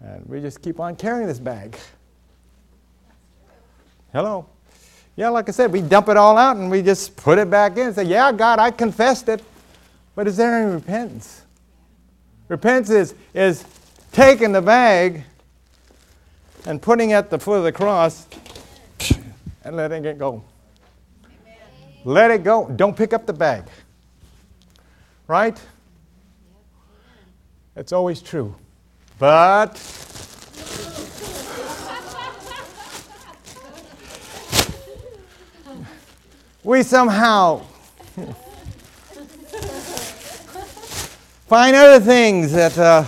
And 0.00 0.26
we 0.26 0.40
just 0.40 0.60
keep 0.60 0.80
on 0.80 0.96
carrying 0.96 1.26
this 1.26 1.38
bag. 1.38 1.78
Hello. 4.12 4.46
Yeah, 5.16 5.28
like 5.30 5.48
I 5.48 5.52
said, 5.52 5.72
we 5.72 5.80
dump 5.80 6.08
it 6.08 6.16
all 6.16 6.36
out 6.36 6.56
and 6.56 6.70
we 6.70 6.82
just 6.82 7.16
put 7.16 7.38
it 7.38 7.48
back 7.48 7.72
in 7.72 7.86
and 7.86 7.94
say, 7.94 8.04
Yeah, 8.04 8.32
God, 8.32 8.58
I 8.58 8.70
confessed 8.70 9.28
it. 9.28 9.42
But 10.14 10.26
is 10.26 10.36
there 10.36 10.54
any 10.54 10.72
repentance? 10.72 11.42
Repentance 12.48 12.90
is, 12.90 13.14
is 13.32 13.64
taking 14.12 14.52
the 14.52 14.62
bag 14.62 15.24
and 16.66 16.80
putting 16.80 17.10
it 17.10 17.14
at 17.14 17.30
the 17.30 17.38
foot 17.38 17.58
of 17.58 17.64
the 17.64 17.72
cross 17.72 18.26
and 19.64 19.76
letting 19.76 20.04
it 20.04 20.18
go. 20.18 20.44
Amen. 21.24 21.56
Let 22.04 22.30
it 22.30 22.44
go. 22.44 22.68
Don't 22.68 22.96
pick 22.96 23.12
up 23.12 23.26
the 23.26 23.32
bag. 23.32 23.64
Right? 25.26 25.58
It's 27.76 27.92
always 27.92 28.22
true. 28.22 28.54
But 29.18 29.72
we 36.62 36.82
somehow 36.82 37.62
find 41.46 41.74
other 41.74 42.00
things 42.04 42.52
that 42.52 42.76
uh, 42.78 43.04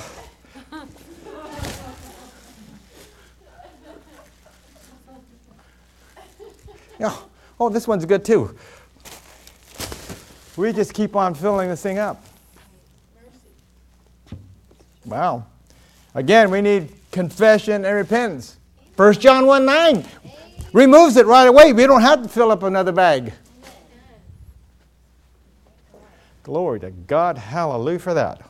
yeah. 6.99 7.17
oh 7.61 7.69
this 7.69 7.87
one's 7.87 8.05
good 8.05 8.25
too 8.25 8.55
we 10.57 10.73
just 10.73 10.95
keep 10.95 11.17
on 11.17 11.35
filling 11.35 11.69
this 11.69 11.83
thing 11.83 11.99
up 11.99 12.23
wow 15.05 15.45
again 16.15 16.51
we 16.51 16.61
need 16.61 16.93
confession 17.11 17.85
and 17.85 17.95
repentance 17.95 18.57
1 18.97 19.15
john 19.15 19.47
1 19.47 19.65
9 19.65 20.07
removes 20.73 21.17
it 21.17 21.27
right 21.27 21.47
away 21.47 21.73
we 21.73 21.87
don't 21.87 22.03
have 22.03 22.23
to 22.23 22.29
fill 22.29 22.51
up 22.51 22.63
another 22.63 22.93
bag 22.93 23.33
Glory 26.47 26.79
to 26.79 26.93
God. 26.93 27.39
Hallelujah 27.39 27.99
for 27.99 28.15
that. 28.15 28.49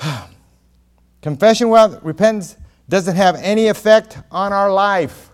Confession 1.20 1.68
without 1.68 2.02
repentance 2.02 2.56
doesn't 2.88 3.14
have 3.14 3.36
any 3.36 3.68
effect 3.68 4.18
on 4.30 4.54
our 4.54 4.72
life. 4.72 5.31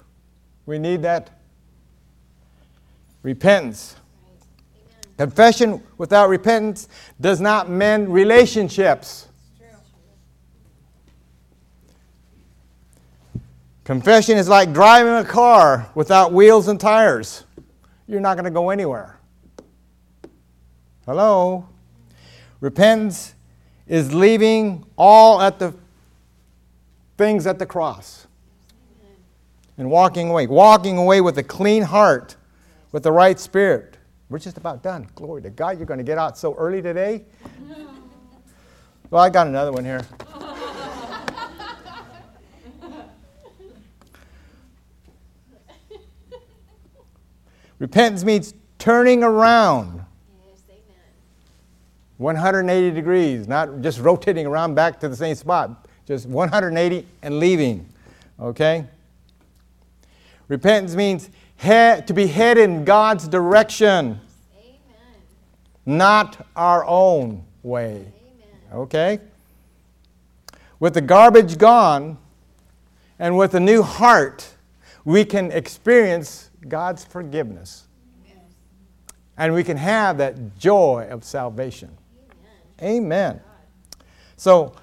We 0.69 0.79
need 0.79 1.01
that 1.01 1.31
repentance. 3.23 3.97
Confession 5.17 5.83
without 5.97 6.29
repentance 6.29 6.89
does 7.19 7.41
not 7.41 7.71
mend 7.71 8.13
relationships. 8.13 9.29
Confession 13.85 14.37
is 14.37 14.47
like 14.47 14.75
driving 14.75 15.15
a 15.15 15.25
car 15.25 15.91
without 15.95 16.35
wheels 16.35 16.69
and 16.69 16.79
tires. 16.79 17.45
You're 18.07 18.21
not 18.21 18.35
going 18.35 18.45
to 18.45 18.51
go 18.51 18.69
anywhere. 18.69 19.19
Hello? 21.07 21.67
Repentance 22.61 23.35
is 23.87 24.13
leaving 24.13 24.85
all 24.99 25.41
at 25.41 25.59
the 25.59 25.73
things 27.17 27.47
at 27.47 27.59
the 27.59 27.65
cross 27.65 28.28
and 29.79 29.91
walking 29.91 30.29
away. 30.29 30.47
Walking 30.47 30.99
away 30.99 31.21
with 31.21 31.39
a 31.39 31.43
clean 31.43 31.83
heart, 31.83 32.37
with 32.93 33.05
the 33.05 33.13
right 33.13 33.39
spirit. 33.39 33.97
We're 34.29 34.39
just 34.39 34.59
about 34.59 34.83
done. 34.83 35.09
Glory 35.15 35.41
to 35.43 35.51
God. 35.51 35.79
You're 35.79 35.87
going 35.87 35.99
to 35.99 36.05
get 36.05 36.19
out 36.19 36.37
so 36.37 36.55
early 36.57 36.83
today. 36.83 37.25
Well, 39.11 39.23
I 39.23 39.31
got 39.31 39.47
another 39.47 39.73
one 39.73 39.85
here. 39.85 40.03
Repentance 47.79 48.25
means 48.25 48.55
turning 48.79 49.23
around 49.23 50.05
180 52.17 52.91
degrees, 52.91 53.47
not 53.47 53.81
just 53.81 54.01
rotating 54.01 54.47
around 54.47 54.75
back 54.75 54.99
to 55.01 55.09
the 55.09 55.15
same 55.15 55.37
spot, 55.37 55.87
just 56.05 56.27
180 56.27 57.07
and 57.23 57.39
leaving. 57.39 57.89
Okay? 58.41 58.85
Repentance 60.49 60.95
means 60.95 61.31
head, 61.57 62.07
to 62.07 62.15
be 62.15 62.27
headed 62.27 62.65
in 62.65 62.85
God's 62.85 63.29
direction, 63.29 64.21
Amen. 64.57 64.79
not 65.85 66.47
our 66.57 66.85
own 66.87 67.45
way. 67.63 67.97
Amen. 67.97 68.13
Okay? 68.73 69.21
With 70.81 70.95
the 70.95 71.01
garbage 71.03 71.59
gone 71.59 72.17
and 73.19 73.37
with 73.37 73.55
a 73.55 73.61
new 73.61 73.83
heart, 73.83 74.55
we 75.05 75.25
can 75.25 75.53
experience 75.53 76.51
God's 76.67 77.05
forgiveness. 77.05 77.85
And 79.37 79.55
we 79.55 79.63
can 79.63 79.77
have 79.77 80.19
that 80.19 80.59
joy 80.59 81.07
of 81.11 81.23
salvation. 81.23 81.97
Amen. 82.83 83.41
So, 84.37 84.75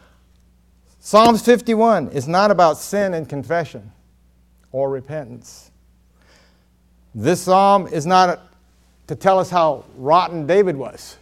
Psalms 0.99 1.41
51 1.41 2.09
is 2.09 2.25
not 2.25 2.51
about 2.51 2.77
sin 2.77 3.13
and 3.13 3.27
confession 3.27 3.91
or 4.75 4.89
repentance. 4.89 5.71
This 7.13 7.43
psalm 7.43 7.87
is 7.87 8.05
not 8.05 8.41
to 9.07 9.15
tell 9.15 9.39
us 9.39 9.49
how 9.49 9.85
rotten 9.95 10.45
David 10.45 10.75
was. 10.75 11.15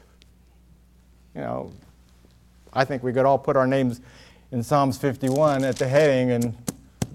You 1.35 1.41
know, 1.41 1.71
I 2.73 2.83
think 2.83 3.03
we 3.03 3.13
could 3.13 3.27
all 3.27 3.37
put 3.37 3.55
our 3.55 3.67
names 3.67 4.01
in 4.51 4.63
Psalms 4.63 4.97
51 4.97 5.63
at 5.63 5.75
the 5.75 5.87
heading, 5.87 6.31
and 6.31 6.57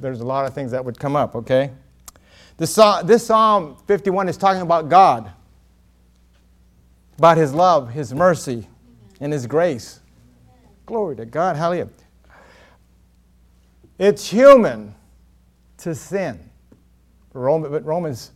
there's 0.00 0.20
a 0.20 0.24
lot 0.24 0.46
of 0.46 0.54
things 0.54 0.70
that 0.70 0.84
would 0.84 0.96
come 0.96 1.16
up, 1.16 1.34
okay? 1.34 1.72
This, 2.56 2.72
this 3.02 3.26
Psalm 3.26 3.76
51 3.88 4.28
is 4.28 4.36
talking 4.36 4.62
about 4.62 4.88
God, 4.88 5.32
about 7.16 7.36
His 7.36 7.52
love, 7.52 7.90
His 7.90 8.14
mercy, 8.14 8.68
and 9.20 9.32
His 9.32 9.44
grace. 9.48 9.98
Glory 10.86 11.16
to 11.16 11.26
God. 11.26 11.56
Hallelujah. 11.56 11.88
It's 13.98 14.30
human 14.30 14.94
to 15.78 15.94
sin. 15.94 16.38
But 17.32 17.84
Romans, 17.84 18.32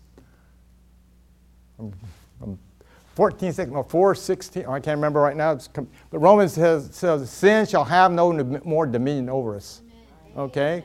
I'm, 1.78 1.92
I'm 2.42 2.59
14, 3.14 3.52
16, 3.52 3.76
or 3.76 3.85
4, 3.85 4.14
16, 4.14 4.66
I 4.66 4.81
can't 4.81 4.96
remember 4.96 5.20
right 5.20 5.37
now. 5.37 5.59
but 5.74 6.18
Romans 6.18 6.55
says, 6.55 6.90
says, 6.92 7.28
sin 7.31 7.66
shall 7.66 7.85
have 7.85 8.12
no 8.12 8.33
more 8.64 8.87
dominion 8.87 9.28
over 9.28 9.57
us. 9.57 9.83
Okay? 10.37 10.85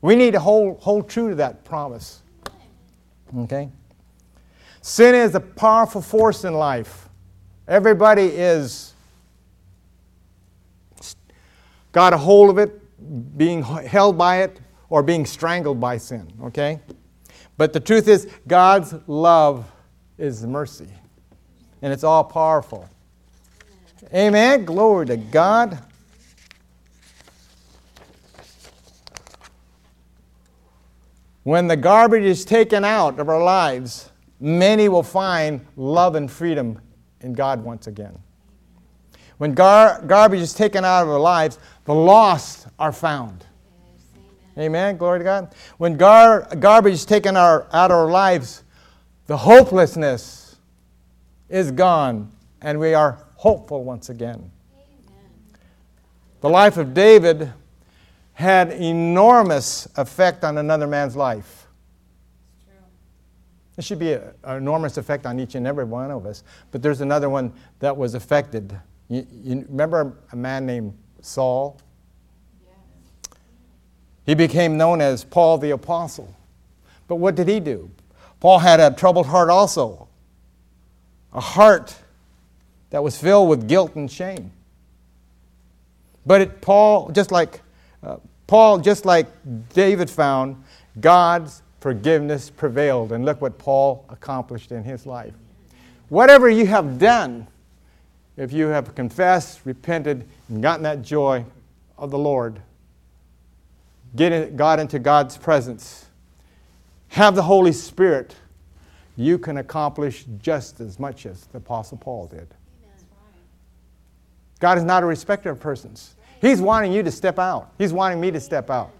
We 0.00 0.16
need 0.16 0.32
to 0.32 0.40
hold, 0.40 0.80
hold 0.80 1.08
true 1.08 1.30
to 1.30 1.34
that 1.36 1.64
promise. 1.64 2.22
Okay? 3.38 3.68
Sin 4.80 5.14
is 5.14 5.34
a 5.34 5.40
powerful 5.40 6.02
force 6.02 6.44
in 6.44 6.54
life. 6.54 7.08
Everybody 7.66 8.24
is 8.24 8.92
got 11.92 12.12
a 12.12 12.18
hold 12.18 12.50
of 12.50 12.58
it, 12.58 12.80
being 13.38 13.62
held 13.62 14.18
by 14.18 14.42
it, 14.42 14.60
or 14.94 15.02
being 15.02 15.26
strangled 15.26 15.80
by 15.80 15.96
sin. 15.96 16.32
Okay? 16.40 16.78
But 17.56 17.72
the 17.72 17.80
truth 17.80 18.06
is, 18.06 18.28
God's 18.46 18.94
love 19.08 19.68
is 20.18 20.46
mercy, 20.46 20.86
and 21.82 21.92
it's 21.92 22.04
all 22.04 22.22
powerful. 22.22 22.88
Amen. 24.14 24.64
Glory 24.64 25.06
to 25.06 25.16
God. 25.16 25.80
When 31.42 31.66
the 31.66 31.76
garbage 31.76 32.22
is 32.22 32.44
taken 32.44 32.84
out 32.84 33.18
of 33.18 33.28
our 33.28 33.42
lives, 33.42 34.10
many 34.38 34.88
will 34.88 35.02
find 35.02 35.66
love 35.74 36.14
and 36.14 36.30
freedom 36.30 36.80
in 37.20 37.32
God 37.32 37.64
once 37.64 37.88
again. 37.88 38.16
When 39.38 39.54
gar- 39.54 40.04
garbage 40.06 40.40
is 40.40 40.54
taken 40.54 40.84
out 40.84 41.02
of 41.02 41.08
our 41.08 41.18
lives, 41.18 41.58
the 41.84 41.94
lost 41.94 42.68
are 42.78 42.92
found. 42.92 43.44
Amen. 44.58 44.96
Glory 44.96 45.18
to 45.20 45.24
God. 45.24 45.54
When 45.78 45.96
gar- 45.96 46.48
garbage 46.58 46.94
is 46.94 47.04
taken 47.04 47.36
our, 47.36 47.66
out 47.72 47.90
of 47.90 47.96
our 47.96 48.10
lives, 48.10 48.62
the 49.26 49.36
hopelessness 49.36 50.56
is 51.48 51.70
gone, 51.70 52.30
and 52.62 52.78
we 52.78 52.94
are 52.94 53.18
hopeful 53.36 53.84
once 53.84 54.10
again. 54.10 54.50
Amen. 54.74 55.20
The 56.40 56.48
life 56.48 56.76
of 56.76 56.94
David 56.94 57.52
had 58.34 58.72
enormous 58.72 59.88
effect 59.96 60.44
on 60.44 60.58
another 60.58 60.86
man's 60.86 61.16
life. 61.16 61.66
It 63.76 63.82
should 63.82 63.98
be 63.98 64.12
an 64.12 64.32
enormous 64.44 64.98
effect 64.98 65.26
on 65.26 65.40
each 65.40 65.56
and 65.56 65.66
every 65.66 65.84
one 65.84 66.10
of 66.10 66.26
us. 66.26 66.44
But 66.70 66.80
there's 66.80 67.00
another 67.00 67.28
one 67.28 67.52
that 67.80 67.96
was 67.96 68.14
affected. 68.14 68.78
You, 69.08 69.26
you 69.42 69.66
remember 69.68 70.16
a 70.30 70.36
man 70.36 70.64
named 70.64 70.96
Saul? 71.22 71.80
He 74.26 74.34
became 74.34 74.76
known 74.76 75.00
as 75.00 75.24
Paul 75.24 75.58
the 75.58 75.70
Apostle. 75.70 76.34
But 77.08 77.16
what 77.16 77.34
did 77.34 77.48
he 77.48 77.60
do? 77.60 77.90
Paul 78.40 78.58
had 78.58 78.80
a 78.80 78.90
troubled 78.90 79.26
heart 79.26 79.50
also, 79.50 80.08
a 81.32 81.40
heart 81.40 81.96
that 82.90 83.02
was 83.02 83.18
filled 83.18 83.48
with 83.48 83.68
guilt 83.68 83.94
and 83.96 84.10
shame. 84.10 84.50
But 86.26 86.40
it, 86.40 86.60
Paul, 86.60 87.10
just 87.10 87.30
like 87.30 87.60
uh, 88.02 88.16
Paul, 88.46 88.78
just 88.78 89.04
like 89.04 89.26
David 89.70 90.08
found, 90.08 90.62
God's 91.00 91.62
forgiveness 91.80 92.50
prevailed. 92.50 93.12
And 93.12 93.24
look 93.24 93.40
what 93.40 93.58
Paul 93.58 94.04
accomplished 94.08 94.72
in 94.72 94.84
his 94.84 95.06
life. 95.06 95.34
Whatever 96.08 96.48
you 96.48 96.66
have 96.66 96.98
done, 96.98 97.46
if 98.36 98.52
you 98.52 98.66
have 98.68 98.94
confessed, 98.94 99.60
repented, 99.64 100.26
and 100.48 100.62
gotten 100.62 100.82
that 100.84 101.02
joy 101.02 101.44
of 101.98 102.10
the 102.10 102.18
Lord, 102.18 102.60
get 104.16 104.56
God 104.56 104.80
into 104.80 104.98
God's 104.98 105.36
presence, 105.36 106.06
have 107.08 107.34
the 107.34 107.42
Holy 107.42 107.72
Spirit, 107.72 108.34
you 109.16 109.38
can 109.38 109.58
accomplish 109.58 110.24
just 110.40 110.80
as 110.80 110.98
much 110.98 111.26
as 111.26 111.46
the 111.46 111.58
Apostle 111.58 111.98
Paul 111.98 112.26
did. 112.26 112.48
God 114.60 114.78
is 114.78 114.84
not 114.84 115.02
a 115.02 115.06
respecter 115.06 115.50
of 115.50 115.60
persons. 115.60 116.14
He's 116.40 116.60
wanting 116.60 116.92
you 116.92 117.02
to 117.02 117.10
step 117.10 117.38
out. 117.38 117.72
He's 117.78 117.92
wanting 117.92 118.20
me 118.20 118.30
to 118.30 118.40
step 118.40 118.70
out. 118.70 118.90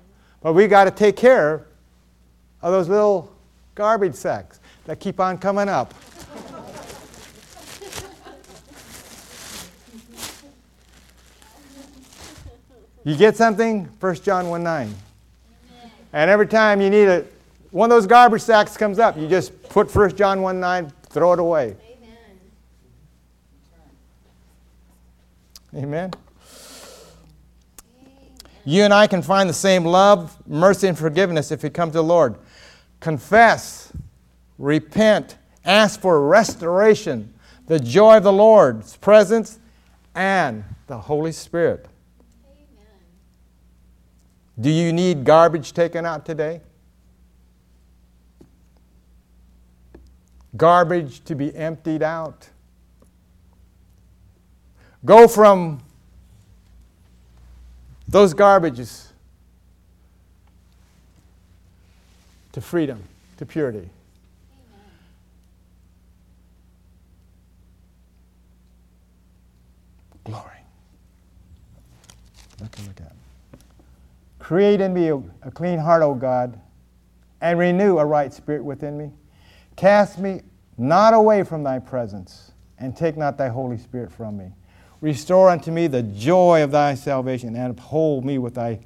But 0.41 0.53
we 0.53 0.67
got 0.67 0.85
to 0.85 0.91
take 0.91 1.17
care 1.17 1.67
of 2.63 2.73
those 2.73 2.89
little 2.89 3.35
garbage 3.75 4.15
sacks 4.15 4.61
that 4.85 5.01
keep 5.01 5.21
on 5.21 5.39
coming 5.39 5.69
up. 5.69 5.95
You 13.05 13.17
get 13.17 13.37
something? 13.37 13.89
1 14.01 14.15
John 14.17 14.49
1 14.49 14.63
9. 14.63 14.95
And 16.13 16.31
every 16.31 16.47
time 16.47 16.81
you 16.81 16.91
need 16.91 17.09
a, 17.09 17.25
one 17.71 17.91
of 17.91 17.97
those 17.97 18.07
garbage 18.07 18.43
sacks 18.43 18.77
comes 18.77 18.99
up, 18.99 19.19
you 19.19 19.29
just 19.29 19.63
put 19.69 19.95
1 19.95 20.17
John 20.17 20.43
1 20.43 20.59
9, 20.59 20.93
throw 21.11 21.33
it 21.33 21.39
away. 21.39 21.77
Amen. 25.75 25.85
Amen. 25.85 26.11
You 28.65 28.85
and 28.85 28.95
I 28.95 29.07
can 29.07 29.21
find 29.21 29.49
the 29.49 29.55
same 29.55 29.85
love, 29.85 30.37
mercy, 30.47 30.89
and 30.89 30.97
forgiveness 30.97 31.53
if 31.53 31.63
we 31.63 31.69
come 31.69 31.91
to 31.91 31.99
the 31.99 32.03
Lord. 32.03 32.37
Confess, 33.01 33.93
repent, 34.59 35.37
ask 35.65 36.01
for 36.01 36.27
restoration, 36.27 37.35
the 37.67 37.79
joy 37.79 38.17
of 38.17 38.23
the 38.23 38.33
Lord's 38.33 38.97
presence, 38.97 39.59
and 40.15 40.65
the 40.87 40.97
Holy 40.97 41.33
Spirit. 41.33 41.87
Do 44.61 44.71
you 44.71 44.93
need 44.93 45.25
garbage 45.25 45.73
taken 45.73 46.07
out 46.07 46.25
today? 46.25 46.61
Garbage 50.57 51.25
to 51.25 51.35
be 51.35 51.55
emptied 51.55 52.03
out. 52.03 52.49
Go 55.05 55.27
from 55.27 55.83
those 58.07 58.33
garbages 58.33 59.09
to 62.53 62.61
freedom, 62.61 63.03
to 63.39 63.45
purity. 63.45 63.79
Amen. 63.79 63.91
Glory. 70.23 70.45
Look 72.61 72.79
at. 73.01 73.14
Create 74.45 74.83
in 74.83 74.93
me 74.93 75.09
a, 75.09 75.51
clean 75.53 75.79
heart, 75.79 76.03
O 76.03 76.13
God, 76.15 76.61
and 77.41 77.59
renew 77.59 77.97
a 77.97 78.05
right 78.05 78.31
spirit 78.31 78.63
within 78.63 78.99
me. 78.99 79.11
Cast 79.75 80.19
me 80.19 80.43
not 80.77 81.15
away 81.15 81.43
from 81.45 81.63
thy 81.63 81.79
presence, 81.79 82.53
and 82.79 82.95
take 82.95 83.17
not 83.17 83.39
thy 83.39 83.49
Holy 83.49 83.79
Spirit 83.79 84.13
from 84.13 84.37
me. 84.37 84.53
Restore 85.01 85.49
unto 85.49 85.71
me 85.71 85.87
the 85.87 86.03
joy 86.03 86.63
of 86.63 86.73
thy 86.73 86.95
salvation 86.95 87.57
and 87.57 87.71
uphold 87.71 88.27
me 88.27 88.37
with 88.37 88.57
thy 88.57 88.81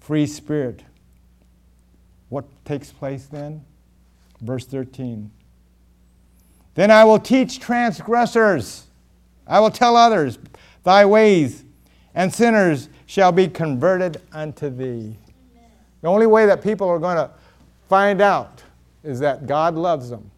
free 0.00 0.26
spirit. 0.26 0.82
What 2.28 2.44
takes 2.64 2.90
place 2.90 3.26
then? 3.26 3.64
Verse 4.40 4.66
13. 4.66 5.30
Then 6.74 6.90
I 6.90 7.04
will 7.04 7.20
teach 7.20 7.60
transgressors, 7.60 8.88
I 9.46 9.60
will 9.60 9.70
tell 9.70 9.96
others 9.96 10.40
thy 10.82 11.06
ways, 11.06 11.62
and 12.16 12.34
sinners 12.34 12.88
shall 13.06 13.32
be 13.32 13.48
converted 13.48 14.20
unto 14.32 14.70
thee. 14.70 15.16
The 16.02 16.08
only 16.08 16.26
way 16.26 16.46
that 16.46 16.62
people 16.62 16.88
are 16.88 16.98
going 16.98 17.16
to 17.16 17.30
find 17.88 18.20
out 18.20 18.62
is 19.02 19.20
that 19.20 19.46
God 19.46 19.74
loves 19.74 20.10
them, 20.10 20.30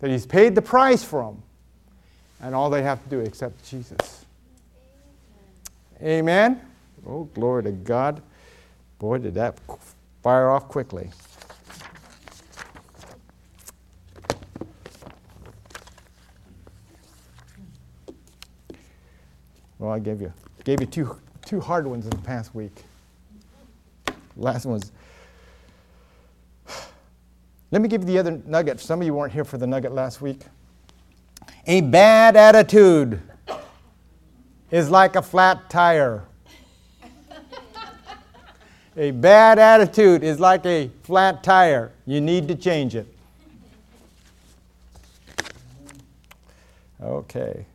that 0.00 0.10
He's 0.10 0.26
paid 0.26 0.54
the 0.54 0.62
price 0.62 1.02
for 1.02 1.24
them, 1.24 1.42
and 2.40 2.54
all 2.54 2.70
they 2.70 2.82
have 2.82 3.02
to 3.02 3.08
do 3.08 3.20
is 3.20 3.28
accept 3.28 3.64
Jesus. 3.68 4.24
Amen. 6.02 6.60
Oh, 7.06 7.24
glory 7.34 7.62
to 7.64 7.72
God. 7.72 8.20
Boy, 8.98 9.18
did 9.18 9.34
that 9.34 9.58
fire 10.22 10.50
off 10.50 10.68
quickly. 10.68 11.10
Well, 19.78 19.90
I 19.90 19.98
gave 19.98 20.20
you 20.20 20.32
gave 20.66 20.80
you 20.80 20.86
two 20.86 21.16
two 21.46 21.60
hard 21.60 21.86
ones 21.86 22.04
in 22.04 22.10
the 22.10 22.18
past 22.18 22.54
week. 22.54 22.82
Last 24.36 24.66
one 24.66 24.74
was. 24.74 24.90
Let 27.70 27.80
me 27.80 27.88
give 27.88 28.02
you 28.02 28.06
the 28.08 28.18
other 28.18 28.42
nugget. 28.44 28.80
Some 28.80 29.00
of 29.00 29.06
you 29.06 29.14
weren't 29.14 29.32
here 29.32 29.44
for 29.44 29.58
the 29.58 29.66
nugget 29.66 29.92
last 29.92 30.20
week. 30.20 30.40
A 31.68 31.82
bad 31.82 32.36
attitude 32.36 33.22
is 34.72 34.90
like 34.90 35.14
a 35.14 35.22
flat 35.22 35.70
tire. 35.70 36.24
a 38.96 39.12
bad 39.12 39.60
attitude 39.60 40.24
is 40.24 40.40
like 40.40 40.66
a 40.66 40.90
flat 41.04 41.44
tire. 41.44 41.92
You 42.06 42.20
need 42.20 42.48
to 42.48 42.56
change 42.56 42.96
it. 42.96 43.06
Okay. 47.00 47.66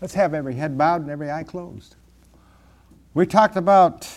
Let's 0.00 0.14
have 0.14 0.34
every 0.34 0.54
head 0.54 0.76
bowed 0.76 1.02
and 1.02 1.10
every 1.10 1.30
eye 1.30 1.44
closed. 1.44 1.96
We 3.14 3.26
talked 3.26 3.56
about 3.56 4.08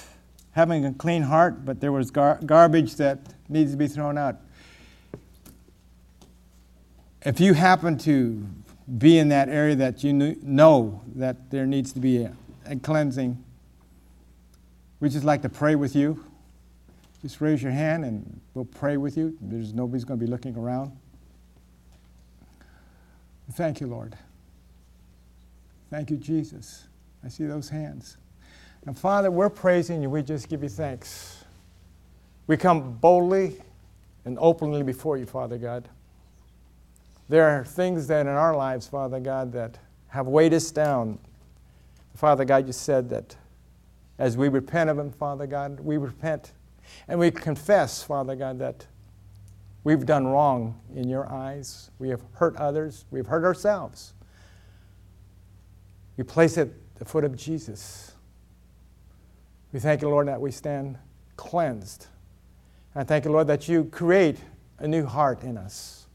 having 0.52 0.86
a 0.86 0.94
clean 0.94 1.24
heart, 1.24 1.64
but 1.64 1.80
there 1.80 1.92
was 1.92 2.12
gar- 2.12 2.40
garbage 2.46 2.96
that 2.96 3.20
needs 3.48 3.72
to 3.72 3.78
be 3.78 3.88
thrown 3.88 4.18
out. 4.18 4.38
if 7.22 7.40
you 7.40 7.54
happen 7.54 7.98
to 7.98 8.48
be 8.98 9.18
in 9.18 9.30
that 9.30 9.50
area 9.50 9.76
that 9.76 10.04
you 10.04 10.14
know 10.14 11.02
that 11.16 11.52
there 11.52 11.66
needs 11.66 11.92
to 11.94 12.00
be 12.00 12.24
a, 12.24 12.34
a 12.66 12.76
cleansing, 12.78 13.42
we 15.00 15.10
just 15.10 15.26
like 15.26 15.42
to 15.42 15.50
pray 15.50 15.76
with 15.76 15.96
you. 15.96 16.24
Just 17.22 17.42
raise 17.42 17.62
your 17.62 17.72
hand 17.72 18.06
and 18.06 18.40
we'll 18.54 18.66
pray 18.66 18.98
with 18.98 19.18
you. 19.18 19.38
There's 19.42 19.74
nobody's 19.74 20.06
going 20.06 20.20
to 20.20 20.26
be 20.26 20.32
looking 20.32 20.56
around. 20.56 20.92
Thank 23.52 23.82
you, 23.82 23.88
Lord. 23.88 24.18
Thank 25.90 26.12
you, 26.12 26.18
Jesus. 26.18 26.88
I 27.24 27.30
see 27.30 27.46
those 27.46 27.70
hands. 27.70 28.18
And 28.86 28.98
Father, 28.98 29.32
we're 29.32 29.50
praising 29.50 30.02
you. 30.02 30.10
We 30.10 30.22
just 30.22 30.48
give 30.48 30.64
you 30.64 30.70
thanks. 30.70 31.44
We 32.48 32.58
come 32.58 32.94
boldly 32.94 33.62
and 34.26 34.38
openly 34.40 34.84
before 34.84 35.18
you, 35.18 35.26
Father 35.26 35.58
God. 35.58 35.90
There 37.28 37.48
are 37.48 37.64
things 37.64 38.08
that 38.08 38.22
in 38.22 38.28
our 38.28 38.56
lives, 38.56 38.88
Father 38.88 39.20
God, 39.20 39.52
that 39.54 39.78
have 40.08 40.28
weighed 40.28 40.54
us 40.54 40.72
down. 40.72 41.20
Father 42.16 42.46
God, 42.46 42.68
you 42.68 42.74
said 42.74 43.10
that 43.10 43.36
as 44.18 44.36
we 44.36 44.50
repent 44.50 44.90
of 44.90 44.98
them, 44.98 45.12
Father 45.12 45.48
God, 45.48 45.80
we 45.80 45.98
repent 45.98 46.52
and 47.08 47.20
we 47.20 47.32
confess, 47.32 48.04
Father 48.04 48.36
God, 48.36 48.60
that 48.60 48.86
we've 49.84 50.06
done 50.06 50.28
wrong 50.28 50.80
in 50.96 51.08
your 51.08 51.32
eyes. 51.32 51.92
We 52.00 52.10
have 52.10 52.22
hurt 52.34 52.56
others, 52.58 53.06
we've 53.12 53.28
hurt 53.28 53.44
ourselves. 53.44 54.14
We 56.20 56.24
place 56.24 56.58
it 56.58 56.68
at 56.68 57.00
the 57.00 57.06
foot 57.06 57.24
of 57.24 57.38
Jesus. 57.38 58.12
We 59.72 59.80
thank 59.80 60.02
you, 60.02 60.10
Lord, 60.10 60.28
that 60.28 60.42
we 60.42 60.52
stand 60.52 60.98
cleansed. 61.38 62.08
I 62.94 63.06
thank 63.06 63.24
you, 63.24 63.32
Lord, 63.32 63.48
that 63.48 63.70
you 63.70 63.86
create 63.86 64.38
a 64.80 64.86
new 64.86 65.06
heart 65.06 65.44
in 65.44 65.58
us, 65.58 66.08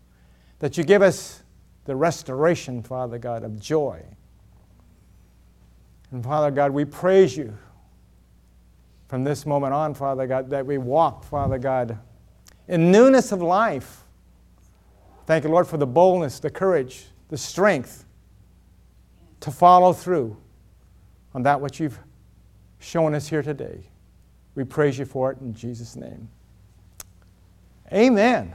that 0.59 0.77
you 0.77 0.85
give 0.85 1.01
us 1.01 1.43
the 1.87 1.97
restoration, 1.97 2.83
Father 2.83 3.17
God, 3.17 3.45
of 3.45 3.59
joy. 3.59 4.03
And 6.11 6.23
Father 6.23 6.51
God, 6.51 6.73
we 6.73 6.85
praise 6.85 7.35
you 7.35 7.57
from 9.09 9.25
this 9.25 9.47
moment 9.47 9.73
on, 9.73 9.95
Father 9.95 10.27
God, 10.27 10.51
that 10.51 10.67
we 10.67 10.77
walk, 10.77 11.25
Father 11.25 11.57
God, 11.57 11.99
in 12.69 12.93
newness 12.93 13.33
of 13.33 13.41
life. 13.41 14.03
Thank 15.25 15.45
you, 15.45 15.51
Lord, 15.51 15.67
for 15.67 15.79
the 15.79 15.87
boldness, 15.87 16.41
the 16.41 16.51
courage, 16.51 17.07
the 17.31 17.39
strength 17.39 18.04
to 19.45 19.51
follow 19.51 19.93
through 19.93 20.35
on 21.35 21.43
that 21.43 21.61
which 21.61 21.79
you've 21.79 21.99
shown 22.79 23.15
us 23.15 23.29
here 23.29 23.43
today. 23.43 23.79
We 24.55 24.65
praise 24.65 24.99
you 24.99 25.05
for 25.05 25.33
it 25.33 25.39
in 25.43 25.53
Jesus' 25.53 25.97
name. 25.97 26.31
Amen. 27.93 28.55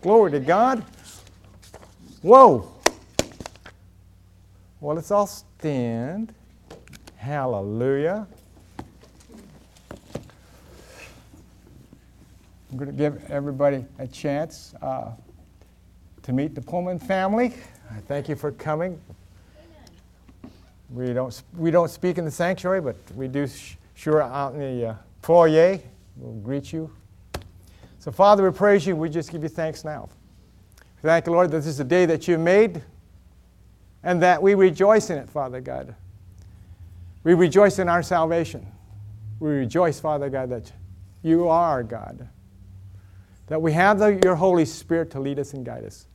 Glory 0.00 0.30
to 0.30 0.40
God. 0.40 0.82
Whoa. 2.22 2.72
Well, 4.80 4.96
let's 4.96 5.10
all 5.10 5.26
stand. 5.26 6.32
Hallelujah. 7.16 8.26
I'm 12.70 12.78
going 12.78 12.90
to 12.90 12.96
give 12.96 13.30
everybody 13.30 13.84
a 13.98 14.06
chance 14.06 14.72
uh, 14.80 15.10
to 16.22 16.32
meet 16.32 16.54
the 16.54 16.62
Pullman 16.62 16.98
family. 16.98 17.52
I 17.90 18.00
thank 18.08 18.30
you 18.30 18.36
for 18.36 18.52
coming. 18.52 18.98
We 20.92 21.12
don't, 21.12 21.42
we 21.56 21.70
don't 21.70 21.90
speak 21.90 22.18
in 22.18 22.24
the 22.24 22.30
sanctuary, 22.30 22.80
but 22.80 22.96
we 23.14 23.28
do 23.28 23.46
sh- 23.46 23.76
sure 23.94 24.22
out 24.22 24.54
in 24.54 24.60
the 24.60 24.86
uh, 24.88 24.94
foyer. 25.22 25.78
We'll 26.16 26.34
greet 26.40 26.72
you. 26.72 26.90
So, 27.98 28.10
Father, 28.10 28.48
we 28.48 28.56
praise 28.56 28.86
you. 28.86 28.96
We 28.96 29.08
just 29.08 29.30
give 29.30 29.42
you 29.42 29.48
thanks 29.48 29.84
now. 29.84 30.08
Thank 31.02 31.26
you, 31.26 31.32
Lord, 31.32 31.50
that 31.50 31.58
this 31.58 31.66
is 31.66 31.78
the 31.78 31.84
day 31.84 32.06
that 32.06 32.26
you 32.26 32.38
made 32.38 32.82
and 34.02 34.22
that 34.22 34.42
we 34.42 34.54
rejoice 34.54 35.10
in 35.10 35.18
it, 35.18 35.28
Father 35.28 35.60
God. 35.60 35.94
We 37.24 37.34
rejoice 37.34 37.78
in 37.78 37.88
our 37.88 38.02
salvation. 38.02 38.66
We 39.38 39.50
rejoice, 39.50 40.00
Father 40.00 40.28
God, 40.28 40.50
that 40.50 40.72
you 41.22 41.48
are 41.48 41.82
God 41.82 42.28
that 43.50 43.60
we 43.60 43.72
have 43.72 43.98
the, 43.98 44.18
your 44.22 44.36
Holy 44.36 44.64
Spirit 44.64 45.10
to 45.10 45.20
lead 45.20 45.40
us 45.40 45.54
and 45.54 45.66
guide 45.66 45.84
us. 45.84 46.06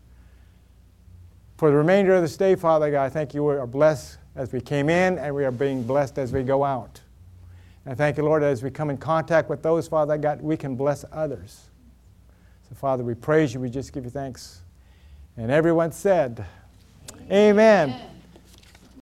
For 1.58 1.70
the 1.70 1.76
remainder 1.76 2.16
of 2.16 2.22
this 2.22 2.38
day, 2.38 2.56
Father 2.56 2.90
God, 2.90 3.04
I 3.04 3.10
thank 3.10 3.34
you 3.34 3.44
we 3.44 3.56
are 3.56 3.68
blessed 3.68 4.18
as 4.36 4.52
we 4.52 4.62
came 4.62 4.90
in 4.90 5.18
and 5.18 5.34
we 5.34 5.46
are 5.46 5.52
being 5.52 5.84
blessed 5.84 6.18
as 6.18 6.32
we 6.32 6.44
go 6.44 6.64
out. 6.64 7.00
And 7.86 7.94
I 7.94 7.96
thank 7.96 8.18
you, 8.18 8.24
Lord, 8.24 8.44
as 8.44 8.64
we 8.64 8.70
come 8.70 8.90
in 8.90 8.98
contact 8.98 9.50
with 9.50 9.62
those, 9.62 9.88
Father 9.88 10.18
God, 10.18 10.42
we 10.42 10.58
can 10.58 10.76
bless 10.76 11.06
others. 11.12 11.62
So, 12.68 12.76
Father, 12.76 13.04
we 13.04 13.14
praise 13.14 13.54
you. 13.54 13.60
We 13.60 13.70
just 13.70 13.94
give 13.94 14.04
you 14.04 14.10
thanks. 14.10 14.62
And 15.38 15.52
everyone 15.52 15.92
said, 15.92 16.46
Amen. 17.32 17.90
Amen. 17.90 18.15